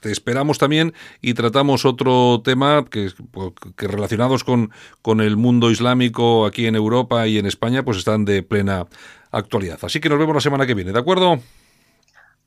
[0.00, 4.70] te esperamos también y tratamos otro tema que, pues, que relacionados con,
[5.00, 8.86] con el mundo islámico aquí en Europa y en España, pues están de plena
[9.30, 9.78] actualidad.
[9.82, 11.40] Así que nos vemos la semana que viene, ¿de acuerdo?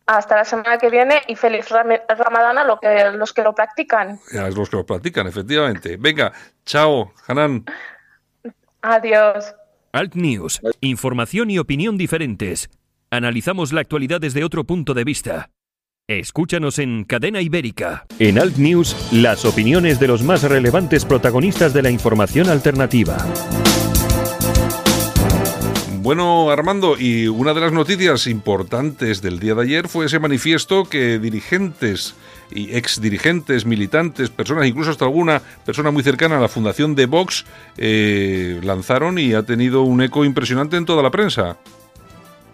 [0.06, 3.56] Hasta la semana que viene y feliz Ram- Ramadán a lo que, los que lo
[3.56, 4.20] practican.
[4.32, 5.98] Es los que lo practican, efectivamente.
[5.98, 6.34] Venga,
[6.66, 7.66] chao, Hanan.
[8.84, 9.54] Adiós.
[9.94, 12.70] Alt News, información y opinión diferentes.
[13.10, 15.52] Analizamos la actualidad desde otro punto de vista.
[16.08, 18.06] Escúchanos en Cadena Ibérica.
[18.18, 23.18] En Alt News, las opiniones de los más relevantes protagonistas de la información alternativa.
[26.12, 30.84] Bueno, Armando, y una de las noticias importantes del día de ayer fue ese manifiesto
[30.84, 32.16] que dirigentes
[32.54, 37.46] y exdirigentes, militantes, personas, incluso hasta alguna persona muy cercana a la fundación de Vox,
[37.78, 41.56] eh, lanzaron y ha tenido un eco impresionante en toda la prensa.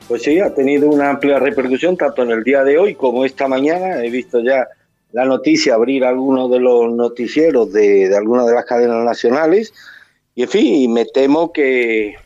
[0.07, 3.47] Pues sí, ha tenido una amplia repercusión tanto en el día de hoy como esta
[3.47, 4.03] mañana.
[4.03, 4.67] He visto ya
[5.13, 9.73] la noticia abrir algunos de los noticieros de, de algunas de las cadenas nacionales.
[10.35, 12.17] Y en fin, me temo que,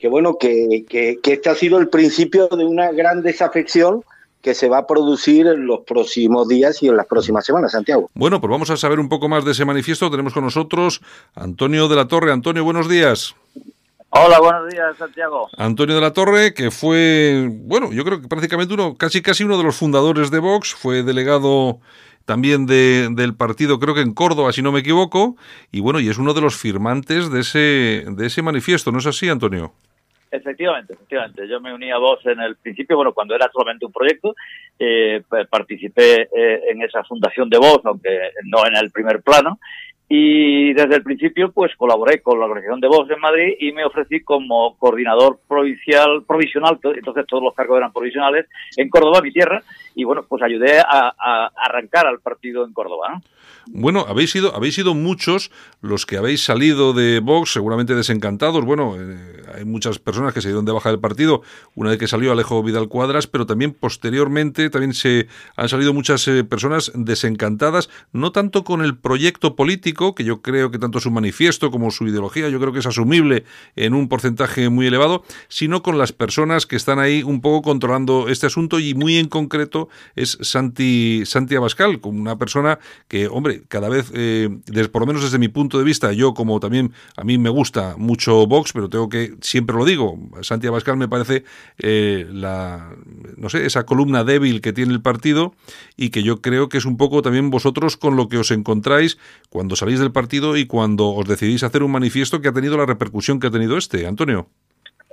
[0.00, 4.02] que bueno, que, que, que este ha sido el principio de una gran desafección
[4.40, 8.10] que se va a producir en los próximos días y en las próximas semanas, Santiago.
[8.14, 10.10] Bueno, pues vamos a saber un poco más de ese manifiesto.
[10.10, 11.02] Tenemos con nosotros
[11.34, 12.32] Antonio de la Torre.
[12.32, 13.34] Antonio, buenos días.
[14.08, 15.48] Hola, buenos días, Santiago.
[15.58, 19.58] Antonio de la Torre, que fue, bueno, yo creo que prácticamente uno, casi casi uno
[19.58, 21.78] de los fundadores de Vox, fue delegado
[22.24, 25.36] también de, del partido, creo que en Córdoba, si no me equivoco,
[25.70, 29.06] y bueno, y es uno de los firmantes de ese, de ese manifiesto, ¿no es
[29.06, 29.72] así, Antonio?
[30.32, 31.48] Efectivamente, efectivamente.
[31.48, 34.34] Yo me uní a vos en el principio, bueno, cuando era solamente un proyecto,
[34.78, 39.58] eh, pa- participé eh, en esa fundación de voz, aunque no en el primer plano,
[40.08, 43.84] y desde el principio pues colaboré con la organización de voz en Madrid y me
[43.84, 49.32] ofrecí como coordinador provincial, provisional, to- entonces todos los cargos eran provisionales, en Córdoba, mi
[49.32, 49.62] tierra,
[49.96, 53.22] y bueno, pues ayudé a, a arrancar al partido en Córdoba, ¿no?
[53.72, 58.64] Bueno, habéis sido, habéis sido muchos los que habéis salido de Vox, seguramente desencantados.
[58.64, 61.42] Bueno, eh, hay muchas personas que se dieron de baja del partido
[61.76, 66.26] una vez que salió Alejo Vidal Cuadras, pero también posteriormente también se han salido muchas
[66.26, 71.12] eh, personas desencantadas, no tanto con el proyecto político, que yo creo que tanto su
[71.12, 73.44] manifiesto como su ideología, yo creo que es asumible
[73.76, 78.28] en un porcentaje muy elevado, sino con las personas que están ahí un poco controlando
[78.28, 83.59] este asunto y muy en concreto es Santi, Santi Abascal, como una persona que, hombre,
[83.68, 86.92] cada vez, eh, des- por lo menos desde mi punto de vista, yo como también
[87.16, 91.08] a mí me gusta mucho Vox, pero tengo que, siempre lo digo, Santi Abascal me
[91.08, 91.44] parece
[91.78, 92.90] eh, la,
[93.36, 95.54] no sé, esa columna débil que tiene el partido
[95.96, 99.18] y que yo creo que es un poco también vosotros con lo que os encontráis
[99.48, 102.86] cuando salís del partido y cuando os decidís hacer un manifiesto que ha tenido la
[102.86, 104.48] repercusión que ha tenido este, Antonio.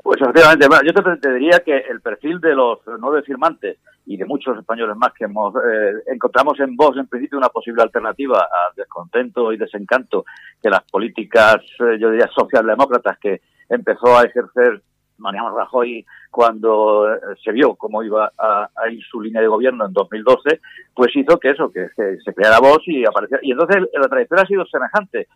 [0.03, 3.77] Pues efectivamente, yo te, diría que el perfil de los nueve firmantes
[4.07, 7.83] y de muchos españoles más que hemos, eh, encontramos en vos, en principio, una posible
[7.83, 10.23] alternativa al descontento y desencanto
[10.61, 14.81] que las políticas, eh, yo diría, socialdemócratas que empezó a ejercer
[15.17, 19.93] Mariano Rajoy cuando eh, se vio cómo iba a, ir su línea de gobierno en
[19.93, 20.61] 2012,
[20.93, 21.87] pues hizo que eso, que,
[22.23, 23.41] se creara voz y apareciera.
[23.43, 25.27] Y entonces la trayectoria ha sido semejante.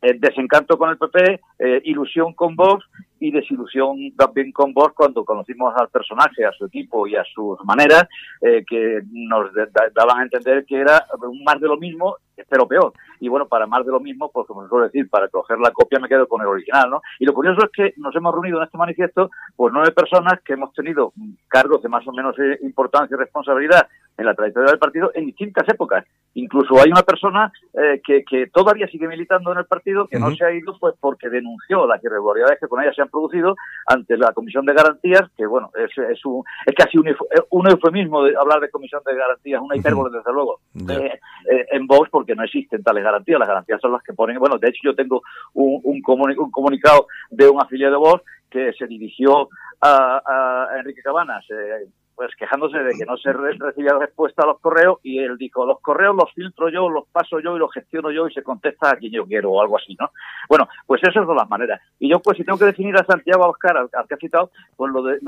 [0.00, 2.84] Desencanto con el PP, eh, ilusión con Vox
[3.22, 7.56] y desilusión también con Vox cuando conocimos al personaje, a su equipo y a sus
[7.64, 8.08] maneras,
[8.40, 11.06] eh, que nos da- daban a entender que era
[11.44, 12.16] más de lo mismo,
[12.48, 12.92] pero peor.
[13.20, 15.70] Y bueno, para más de lo mismo, pues como se suele decir, para coger la
[15.70, 17.02] copia me quedo con el original, ¿no?
[17.18, 20.54] Y lo curioso es que nos hemos reunido en este manifiesto, pues nueve personas que
[20.54, 21.12] hemos tenido
[21.48, 25.26] cargos de más o menos eh, importancia y responsabilidad en la trayectoria del partido en
[25.26, 26.04] distintas épocas.
[26.34, 30.34] Incluso hay una persona eh, que, que todavía sigue militando en el partido que no
[30.34, 33.54] se ha ido pues porque denunció las irregularidades que con ella se han producido
[33.86, 37.68] ante la Comisión de Garantías, que bueno, es, es, un, es casi un, euf- un
[37.70, 41.18] eufemismo de hablar de Comisión de Garantías, una hipérbole desde luego, eh,
[41.50, 43.38] eh, en Vox porque no existen tales garantías.
[43.38, 44.38] Las garantías son las que ponen.
[44.38, 45.22] Bueno, de hecho, yo tengo
[45.54, 49.48] un, un, comuni- un comunicado de un afiliado de Vox que se dirigió
[49.80, 50.22] a,
[50.72, 51.44] a Enrique Cabanas.
[51.50, 55.38] eh, pues quejándose de que no se re- recibía respuesta a los correos y él
[55.38, 58.42] dijo, los correos los filtro yo, los paso yo y los gestiono yo y se
[58.42, 60.10] contesta a quien yo quiero o algo así, ¿no?
[60.46, 61.80] Bueno, pues esas son las maneras.
[61.98, 64.92] Y yo, pues si tengo que definir a Santiago Oscar, al, que ha citado, pues
[64.92, 65.18] lo, de-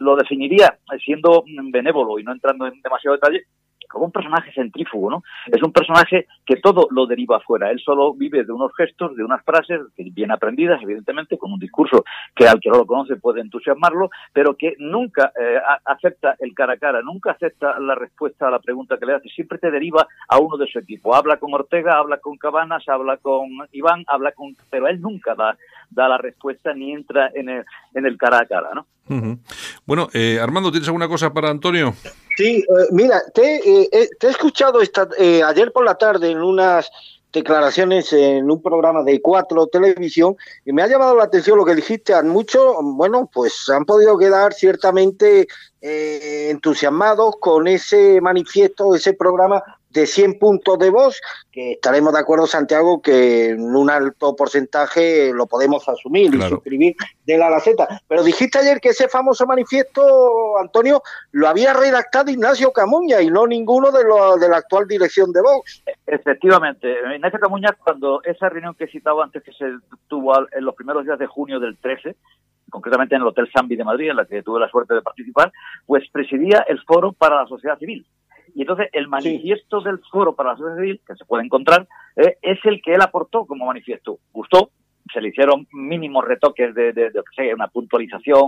[0.00, 3.44] lo definiría siendo mm, benévolo y no entrando en demasiado detalle,
[3.88, 5.22] como un personaje centrífugo, ¿no?
[5.46, 7.70] Es un personaje que todo lo deriva afuera.
[7.70, 12.04] Él solo vive de unos gestos, de unas frases bien aprendidas, evidentemente, con un discurso
[12.34, 16.74] que al que no lo conoce puede entusiasmarlo, pero que nunca eh, acepta el cara
[16.74, 19.28] a cara, nunca acepta la respuesta a la pregunta que le hace.
[19.28, 21.14] Siempre te deriva a uno de su equipo.
[21.14, 24.56] Habla con Ortega, habla con Cabanas, habla con Iván, habla con...
[24.70, 25.56] Pero él nunca da,
[25.90, 27.64] da la respuesta ni entra en el,
[27.94, 28.86] en el cara a cara, ¿no?
[29.86, 31.94] Bueno, eh, Armando, ¿tienes alguna cosa para Antonio?
[32.36, 36.30] Sí, eh, mira, te, eh, eh, te he escuchado esta, eh, ayer por la tarde
[36.30, 36.90] en unas
[37.32, 41.74] declaraciones en un programa de cuatro televisión y me ha llamado la atención lo que
[41.74, 42.20] dijiste.
[42.22, 45.46] Muchos, bueno, pues han podido quedar ciertamente
[45.80, 49.62] entusiasmados con ese manifiesto, ese programa
[49.96, 51.20] de 100 puntos de voz,
[51.50, 56.94] que estaremos de acuerdo, Santiago, que en un alto porcentaje lo podemos asumir y suscribir
[57.24, 57.86] de la a la Z.
[58.06, 63.46] Pero dijiste ayer que ese famoso manifiesto, Antonio, lo había redactado Ignacio Camuña y no
[63.46, 65.82] ninguno de, los de la actual dirección de Vox.
[66.06, 69.64] Efectivamente, Ignacio Camuñas, cuando esa reunión que he citado antes que se
[70.08, 72.16] tuvo al- en los primeros días de junio del 13,
[72.70, 75.52] concretamente en el Hotel Sambi de Madrid, en la que tuve la suerte de participar,
[75.86, 78.04] pues presidía el Foro para la Sociedad Civil.
[78.56, 81.86] Y entonces el manifiesto del Foro para la Sociedad Civil, que se puede encontrar,
[82.16, 84.18] eh, es el que él aportó como manifiesto.
[84.32, 84.70] Gustó,
[85.12, 86.92] se le hicieron mínimos retoques de,
[87.54, 88.40] una puntualización,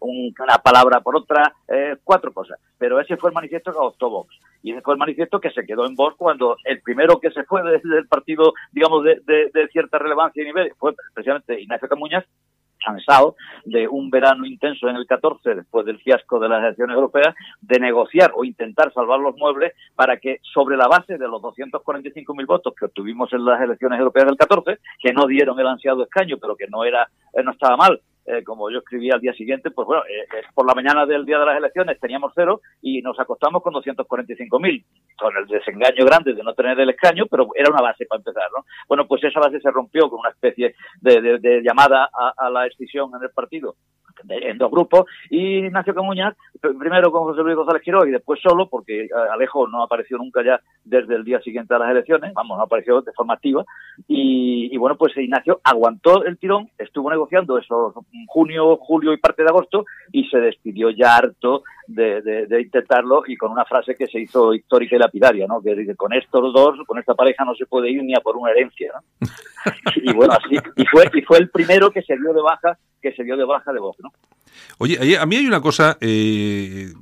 [0.00, 2.60] un- una palabra por otra, eh, cuatro cosas.
[2.78, 4.32] Pero ese fue el manifiesto que adoptó Vox.
[4.62, 7.42] Y ese fue el manifiesto que se quedó en Vox cuando el primero que se
[7.42, 11.88] fue desde el partido, digamos, de, de- de cierta relevancia y nivel fue precisamente Ignacio
[11.88, 12.24] Camuñas,
[12.84, 17.34] cansado de un verano intenso en el 14, después del fiasco de las elecciones europeas,
[17.60, 22.46] de negociar o intentar salvar los muebles para que sobre la base de los 245.000
[22.46, 26.36] votos que obtuvimos en las elecciones europeas del 14, que no dieron el ansiado escaño,
[26.40, 29.70] pero que no era eh, no estaba mal, eh, como yo escribí al día siguiente,
[29.70, 33.18] pues bueno, eh, por la mañana del día de las elecciones teníamos cero y nos
[33.18, 34.84] acostamos con 245.000,
[35.18, 38.44] con el desengaño grande de no tener el escaño, pero era una base para empezar,
[38.56, 38.64] ¿no?
[38.88, 42.66] Bueno, pues esa base se rompió con una especie de, de- llamada a, a la
[42.66, 43.74] escisión en el partido
[44.28, 48.40] en dos grupos y Ignacio Camuñas pr- primero con José Luis González Quiró y después
[48.42, 52.32] solo porque eh, Alejo no apareció nunca ya desde el día siguiente a las elecciones
[52.34, 53.64] vamos no apareció de forma activa
[54.06, 57.94] y, y bueno pues Ignacio aguantó el tirón estuvo negociando eso
[58.26, 63.22] junio julio y parte de agosto y se despidió ya harto de, de- de intentarlo
[63.26, 66.52] y con una frase que se hizo histórica y lapidaria no que dice con estos
[66.52, 69.28] dos con esta pareja no se puede ir ni a por una herencia ¿no?
[69.96, 73.12] y bueno así y fue y fue el primero que se dio de baja que
[73.12, 74.07] se dio de baja de Vox no
[74.78, 76.92] Oye, a mí hay una cosa, eh,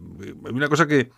[0.47, 1.11] hay una cosa que,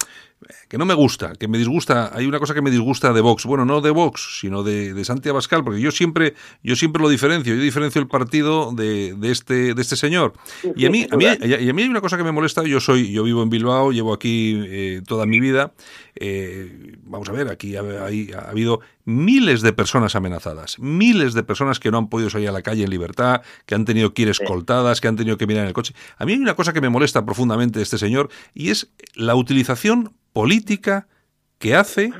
[0.68, 3.44] que no me gusta, que me disgusta, hay una cosa que me disgusta de Vox,
[3.44, 6.34] bueno, no de Vox, sino de, de Santi Abascal, porque yo siempre,
[6.64, 10.32] yo siempre lo diferencio, yo diferencio el partido de, de este, de este señor.
[10.74, 12.80] Y a mí, a mí, y a mí hay una cosa que me molesta, yo
[12.80, 15.72] soy, yo vivo en Bilbao, llevo aquí eh, toda mi vida,
[16.16, 21.42] eh, vamos a ver, aquí ha, hay- ha habido miles de personas amenazadas, miles de
[21.42, 24.20] personas que no han podido salir a la calle en libertad, que han tenido que
[24.20, 25.94] ir escoltadas, que han tenido que mirar en el coche.
[26.18, 29.34] A mí hay una cosa que me molesta profundamente de este señor y es la
[29.34, 31.08] utilización política
[31.58, 32.12] que hace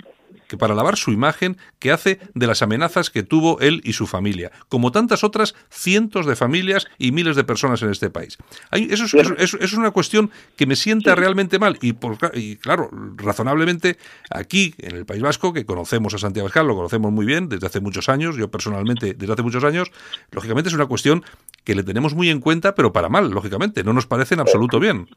[0.49, 4.07] que para lavar su imagen, que hace de las amenazas que tuvo él y su
[4.07, 8.39] familia, como tantas otras cientos de familias y miles de personas en este país.
[8.71, 12.17] Hay- eso, es, eso- eso es una cuestión que me sienta realmente mal y, por,
[12.35, 13.99] y claro, razonablemente
[14.31, 17.67] aquí en el País Vasco, que conocemos a Santiago Abascal, lo conocemos muy bien desde
[17.67, 19.93] hace muchos años, yo personalmente desde hace muchos años,
[20.33, 21.23] lógicamente es una cuestión
[21.65, 24.81] que le tenemos muy en cuenta, pero para mal, lógicamente, no nos parece en absoluto
[24.81, 25.09] bien.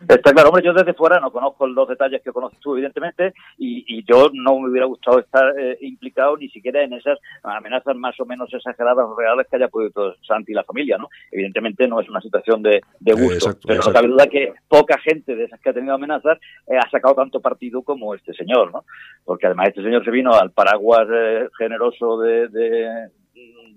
[0.00, 3.84] Está claro, hombre, yo desde fuera no conozco los detalles que conoces tú, evidentemente, y,
[3.88, 8.18] y yo no me hubiera gustado estar eh, implicado ni siquiera en esas amenazas más
[8.20, 11.08] o menos exageradas o reales que haya podido Santi y la familia, ¿no?
[11.32, 13.90] Evidentemente no es una situación de, de gusto, Exacto, pero exacto.
[13.90, 17.14] no cabe duda que poca gente de esas que ha tenido amenazas eh, ha sacado
[17.14, 18.84] tanto partido como este señor, ¿no?
[19.24, 23.08] Porque además este señor se vino al paraguas eh, generoso de, de,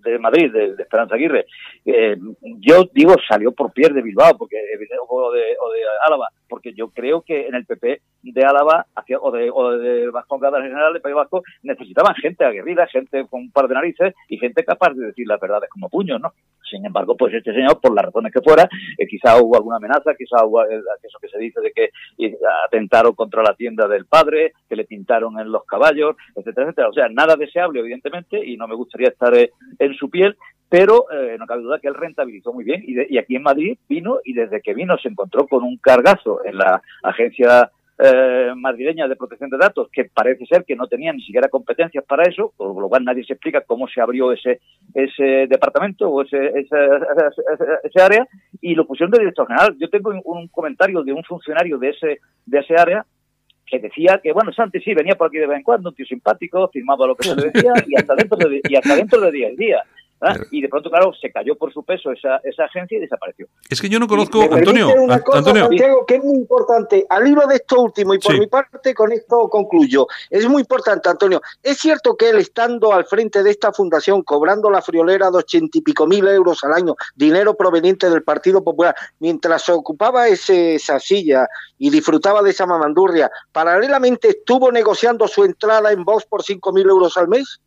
[0.01, 1.45] de Madrid, de, Esperanza Aguirre.
[1.85, 2.17] Eh,
[2.59, 4.57] yo digo, salió por pie de Bilbao porque
[5.07, 5.43] o de,
[6.05, 10.09] Álava, porque yo creo que en el PP de Álava hacia, o de, o de
[10.09, 14.13] Vascongadas en general, de País Vasco, necesitaban gente aguerrida, gente con un par de narices
[14.27, 16.33] y gente capaz de decir las verdades como puños, ¿no?
[16.69, 20.13] Sin embargo, pues este señor, por las razones que fuera, eh, quizá hubo alguna amenaza,
[20.15, 22.37] quizá hubo eh, eso que se dice de que eh,
[22.67, 26.89] atentaron contra la tienda del padre, que le pintaron en los caballos, etcétera, etcétera.
[26.89, 29.48] O sea, nada deseable, evidentemente, y no me gustaría estar eh,
[29.79, 30.35] en su piel,
[30.69, 33.43] pero eh, no cabe duda que él rentabilizó muy bien y, de- y aquí en
[33.43, 37.71] Madrid vino y desde que vino se encontró con un cargazo en la agencia
[38.01, 42.05] eh, madrileña de protección de datos que parece ser que no tenía ni siquiera competencias
[42.05, 44.61] para eso, por lo cual nadie se explica cómo se abrió ese
[44.93, 46.77] ese departamento o ese, ese,
[47.83, 48.25] ese- área
[48.61, 49.75] y lo pusieron de director general.
[49.77, 53.05] Yo tengo un comentario de un funcionario de ese de ese área
[53.69, 56.05] que decía que, bueno, Santi sí venía por aquí de vez en cuando, un tío
[56.05, 59.31] simpático, firmaba lo que se le decía y hasta dentro de, y hasta dentro de
[59.31, 59.81] 10 días.
[60.19, 60.43] Claro.
[60.51, 63.47] Y de pronto, claro, se cayó por su peso esa, esa agencia y desapareció.
[63.69, 66.35] Es que yo no conozco, Me Antonio, una An- cosa, Antonio, Santiago, que es muy
[66.35, 67.05] importante.
[67.09, 68.39] Al hilo de esto último, y por Sí.
[68.39, 70.07] mi parte con esto concluyo.
[70.29, 71.41] Es muy importante, Antonio.
[71.63, 75.77] Es cierto que él estando al frente de esta fundación, cobrando la friolera de ochenta
[75.77, 80.75] y pico mil euros al año, dinero proveniente del Partido Popular, mientras se ocupaba ese-
[80.75, 81.47] esa silla
[81.77, 86.89] y disfrutaba de esa mamandurria, paralelamente estuvo negociando su entrada en Vox por cinco mil
[86.89, 87.61] euros al mes.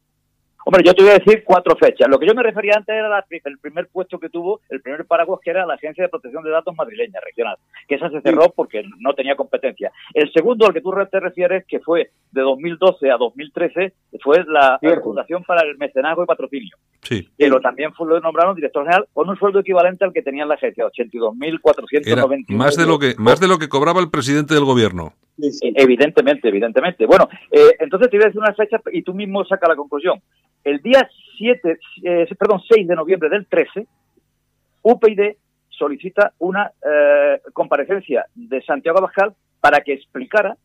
[0.65, 2.09] Hombre, yo te voy a decir cuatro fechas.
[2.09, 5.07] Lo que yo me refería antes era la el primer puesto que tuvo, el primer
[5.07, 7.57] paraguas, que era la Agencia de Protección de Datos madrileña, regional,
[7.89, 9.91] que esa se cerró porque no tenía competencia.
[10.15, 13.93] El segundo al que tú te refieres, que fue de 2012 a 2013,
[14.23, 15.05] fue la Cierto.
[15.05, 19.07] Fundación para el Mecenazgo y Patrocinio, sí, que lo también fue, lo nombraron director general
[19.13, 22.99] con un sueldo equivalente al que tenía en la agencia, 82.491 era más de lo
[22.99, 25.15] que más de lo que cobraba el presidente del gobierno.
[25.61, 27.07] Evidentemente, evidentemente.
[27.07, 30.21] Bueno, eh, entonces te voy a decir una fecha y tú mismo saca la conclusión.
[30.63, 33.87] El día 7, eh, perdón, 6 de noviembre del 13,
[34.83, 35.37] UPyD
[35.69, 40.57] solicita una eh, comparecencia de Santiago Abascal para que explicara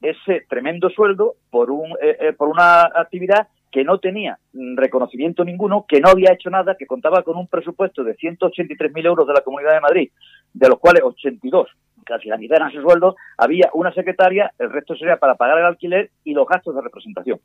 [0.00, 5.86] ese tremendo sueldo por, un, eh, eh, por una actividad que no tenía reconocimiento ninguno,
[5.88, 9.40] que no había hecho nada, que contaba con un presupuesto de 183.000 euros de la
[9.40, 10.10] Comunidad de Madrid,
[10.52, 11.68] de los cuales 82,
[12.04, 15.64] casi la mitad eran su sueldo, había una secretaria, el resto sería para pagar el
[15.64, 17.38] alquiler y los gastos de representación.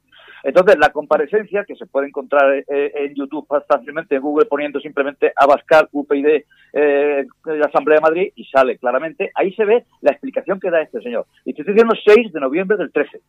[0.44, 5.32] Entonces, la comparecencia, que se puede encontrar eh, en YouTube fácilmente, en Google, poniendo simplemente
[5.36, 6.44] Abascal, UPyD,
[6.74, 10.82] eh, la Asamblea de Madrid, y sale claramente, ahí se ve la explicación que da
[10.82, 11.26] este señor.
[11.46, 13.22] Y te estoy diciendo 6 de noviembre del 13.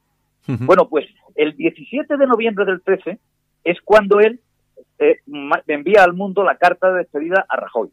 [0.48, 0.64] Ujú.
[0.64, 3.18] Bueno, pues el 17 de noviembre del 13
[3.64, 4.40] es cuando él
[4.98, 5.18] eh,
[5.66, 7.90] envía al mundo la carta de despedida a Rajoy.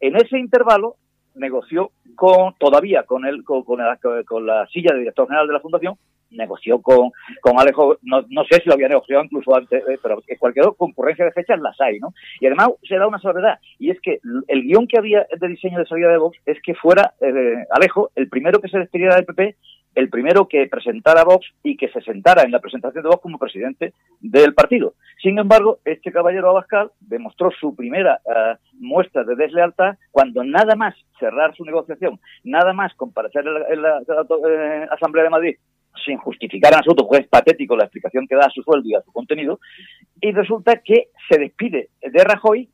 [0.00, 0.96] En ese intervalo
[1.34, 5.52] negoció con todavía con él con, con la, con la silla de director general de
[5.54, 5.96] la fundación
[6.30, 7.10] negoció con,
[7.40, 11.24] con Alejo, no, no sé si lo había negociado incluso antes, eh, pero cualquier concurrencia
[11.24, 12.14] de fechas las hay, ¿no?
[12.40, 15.78] Y además se da una salvedad, y es que el guion que había de diseño
[15.78, 19.24] de salida de Vox es que fuera eh, Alejo el primero que se despidiera del
[19.24, 19.56] PP,
[19.94, 23.38] el primero que presentara Vox y que se sentara en la presentación de Vox como
[23.38, 24.94] presidente del partido.
[25.20, 30.94] Sin embargo, este caballero Abascal demostró su primera eh, muestra de deslealtad cuando nada más
[31.18, 35.30] cerrar su negociación, nada más comparecer en la, en la- en la, eh, Asamblea de
[35.30, 35.56] Madrid
[36.06, 38.94] sin justificar en absoluto, porque es patético la explicación que da a su sueldo y
[38.94, 39.58] a su contenido,
[40.20, 42.68] y resulta que se despide de Rajoy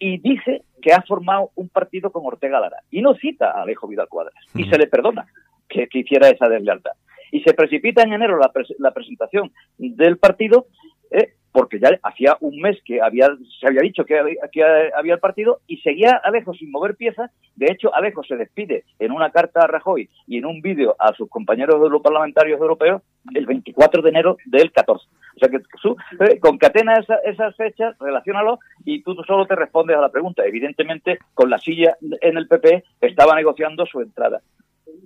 [0.00, 2.78] y dice que ha formado un partido con Ortega Lara.
[2.90, 4.34] Y no cita a Alejo Vidal Cuadras.
[4.54, 5.26] Y se le perdona
[5.68, 6.92] que, que hiciera esa deslealtad.
[7.32, 10.66] Y se precipita en enero la, pres- la presentación del partido,
[11.10, 13.28] eh, porque ya hacía un mes que había,
[13.60, 17.30] se había dicho que había, el partido, y seguía Alejo sin mover piezas.
[17.54, 21.14] De hecho, Alejo se despide en una carta a Rajoy y en un vídeo a
[21.14, 23.00] sus compañeros europarlamentarios europeos
[23.34, 25.06] el 24 de enero del 14.
[25.36, 30.00] O sea que eh, concatena esa- esas fechas, relaciónalo y tú solo te respondes a
[30.02, 30.44] la pregunta.
[30.44, 34.42] Evidentemente, con la silla en el PP estaba negociando su entrada.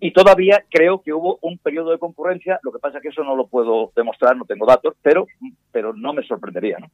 [0.00, 3.22] Y todavía creo que hubo un periodo de concurrencia, lo que pasa es que eso
[3.24, 5.26] no lo puedo demostrar, no tengo datos, pero,
[5.72, 6.78] pero no me sorprendería.
[6.78, 6.86] ¿no?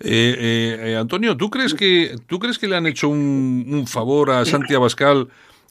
[0.00, 3.86] Eh, eh, eh, Antonio, ¿tú crees que tú crees que le han hecho un, un
[3.86, 5.28] favor a Santi Abascal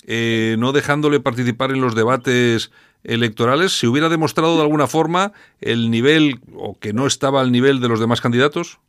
[0.07, 2.71] eh, no dejándole participar en los debates
[3.03, 3.77] electorales?
[3.77, 7.87] ¿Se hubiera demostrado de alguna forma el nivel o que no estaba al nivel de
[7.87, 8.79] los demás candidatos?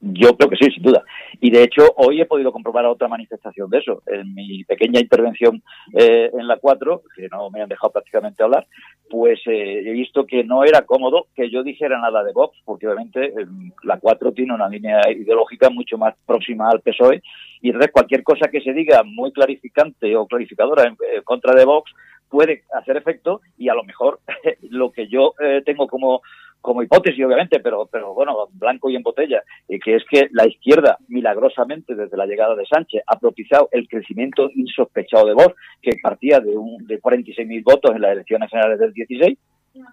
[0.00, 1.02] Yo creo que sí, sin duda.
[1.40, 4.02] Y de hecho, hoy he podido comprobar otra manifestación de eso.
[4.06, 5.60] En mi pequeña intervención
[5.92, 8.66] eh, en la 4, que no me han dejado prácticamente hablar,
[9.10, 12.86] pues eh, he visto que no era cómodo que yo dijera nada de Vox, porque
[12.86, 13.46] obviamente eh,
[13.82, 17.20] la 4 tiene una línea ideológica mucho más próxima al PSOE,
[17.60, 21.90] y entonces cualquier cosa que se diga muy clarificante o clarificadora en contra de Vox
[22.30, 24.20] puede hacer efecto y a lo mejor
[24.70, 26.22] lo que yo eh, tengo como
[26.60, 30.46] como hipótesis, obviamente, pero, pero bueno, blanco y en botella, y que es que la
[30.46, 35.92] izquierda, milagrosamente, desde la llegada de Sánchez, ha propiciado el crecimiento insospechado de Vox, que
[36.02, 39.38] partía de, un, de 46.000 votos en las elecciones generales del 16,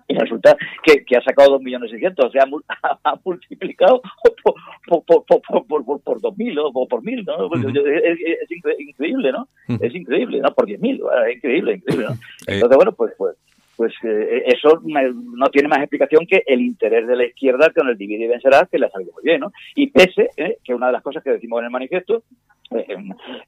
[0.08, 2.44] y resulta que, que ha sacado 2.600.000, o sea,
[2.84, 4.02] ha, ha multiplicado
[4.44, 7.46] por, por, por, por, por, por, por 2.000 o por, por 1.000, ¿no?
[7.70, 9.48] Es, es- es incre- increíble, ¿no?
[9.82, 10.54] Es increíble, ¿no?
[10.54, 12.16] Por 10.000, bueno, es increíble, increíble, ¿no?
[12.48, 13.36] Entonces, bueno, pues, pues,
[13.78, 17.88] pues eh, eso me- no tiene más explicación que el interés de la izquierda con
[17.90, 19.52] el divide y vencerá, que le ha salido muy bien, ¿no?
[19.76, 22.24] Y pese, eh, que una de las cosas que decimos en el manifiesto,
[22.72, 22.86] eh,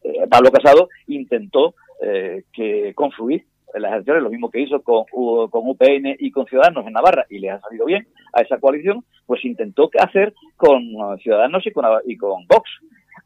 [0.03, 3.45] eh, Pablo Casado intentó eh, que confluir
[3.79, 7.51] las elecciones, lo mismo que hizo con, UPN y con Ciudadanos en Navarra, y le
[7.51, 12.17] ha salido bien a esa coalición, pues intentó hacer con uh, Ciudadanos y con, y
[12.17, 12.69] con Vox.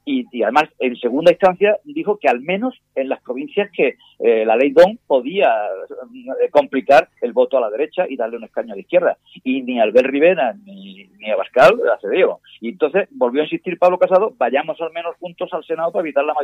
[0.05, 4.45] y, y además en segunda instancia dijo que al menos en las provincias que eh,
[4.45, 5.49] la ley DON podía
[6.41, 9.17] eh, complicar el voto a la derecha y darle un escaño a la izquierda.
[9.43, 12.39] Y ni Albert Rivera ni, ni Abascal accedió.
[12.59, 16.23] Y entonces volvió a insistir Pablo Casado, vayamos al menos juntos al Senado para evitar
[16.23, 16.41] la mayoría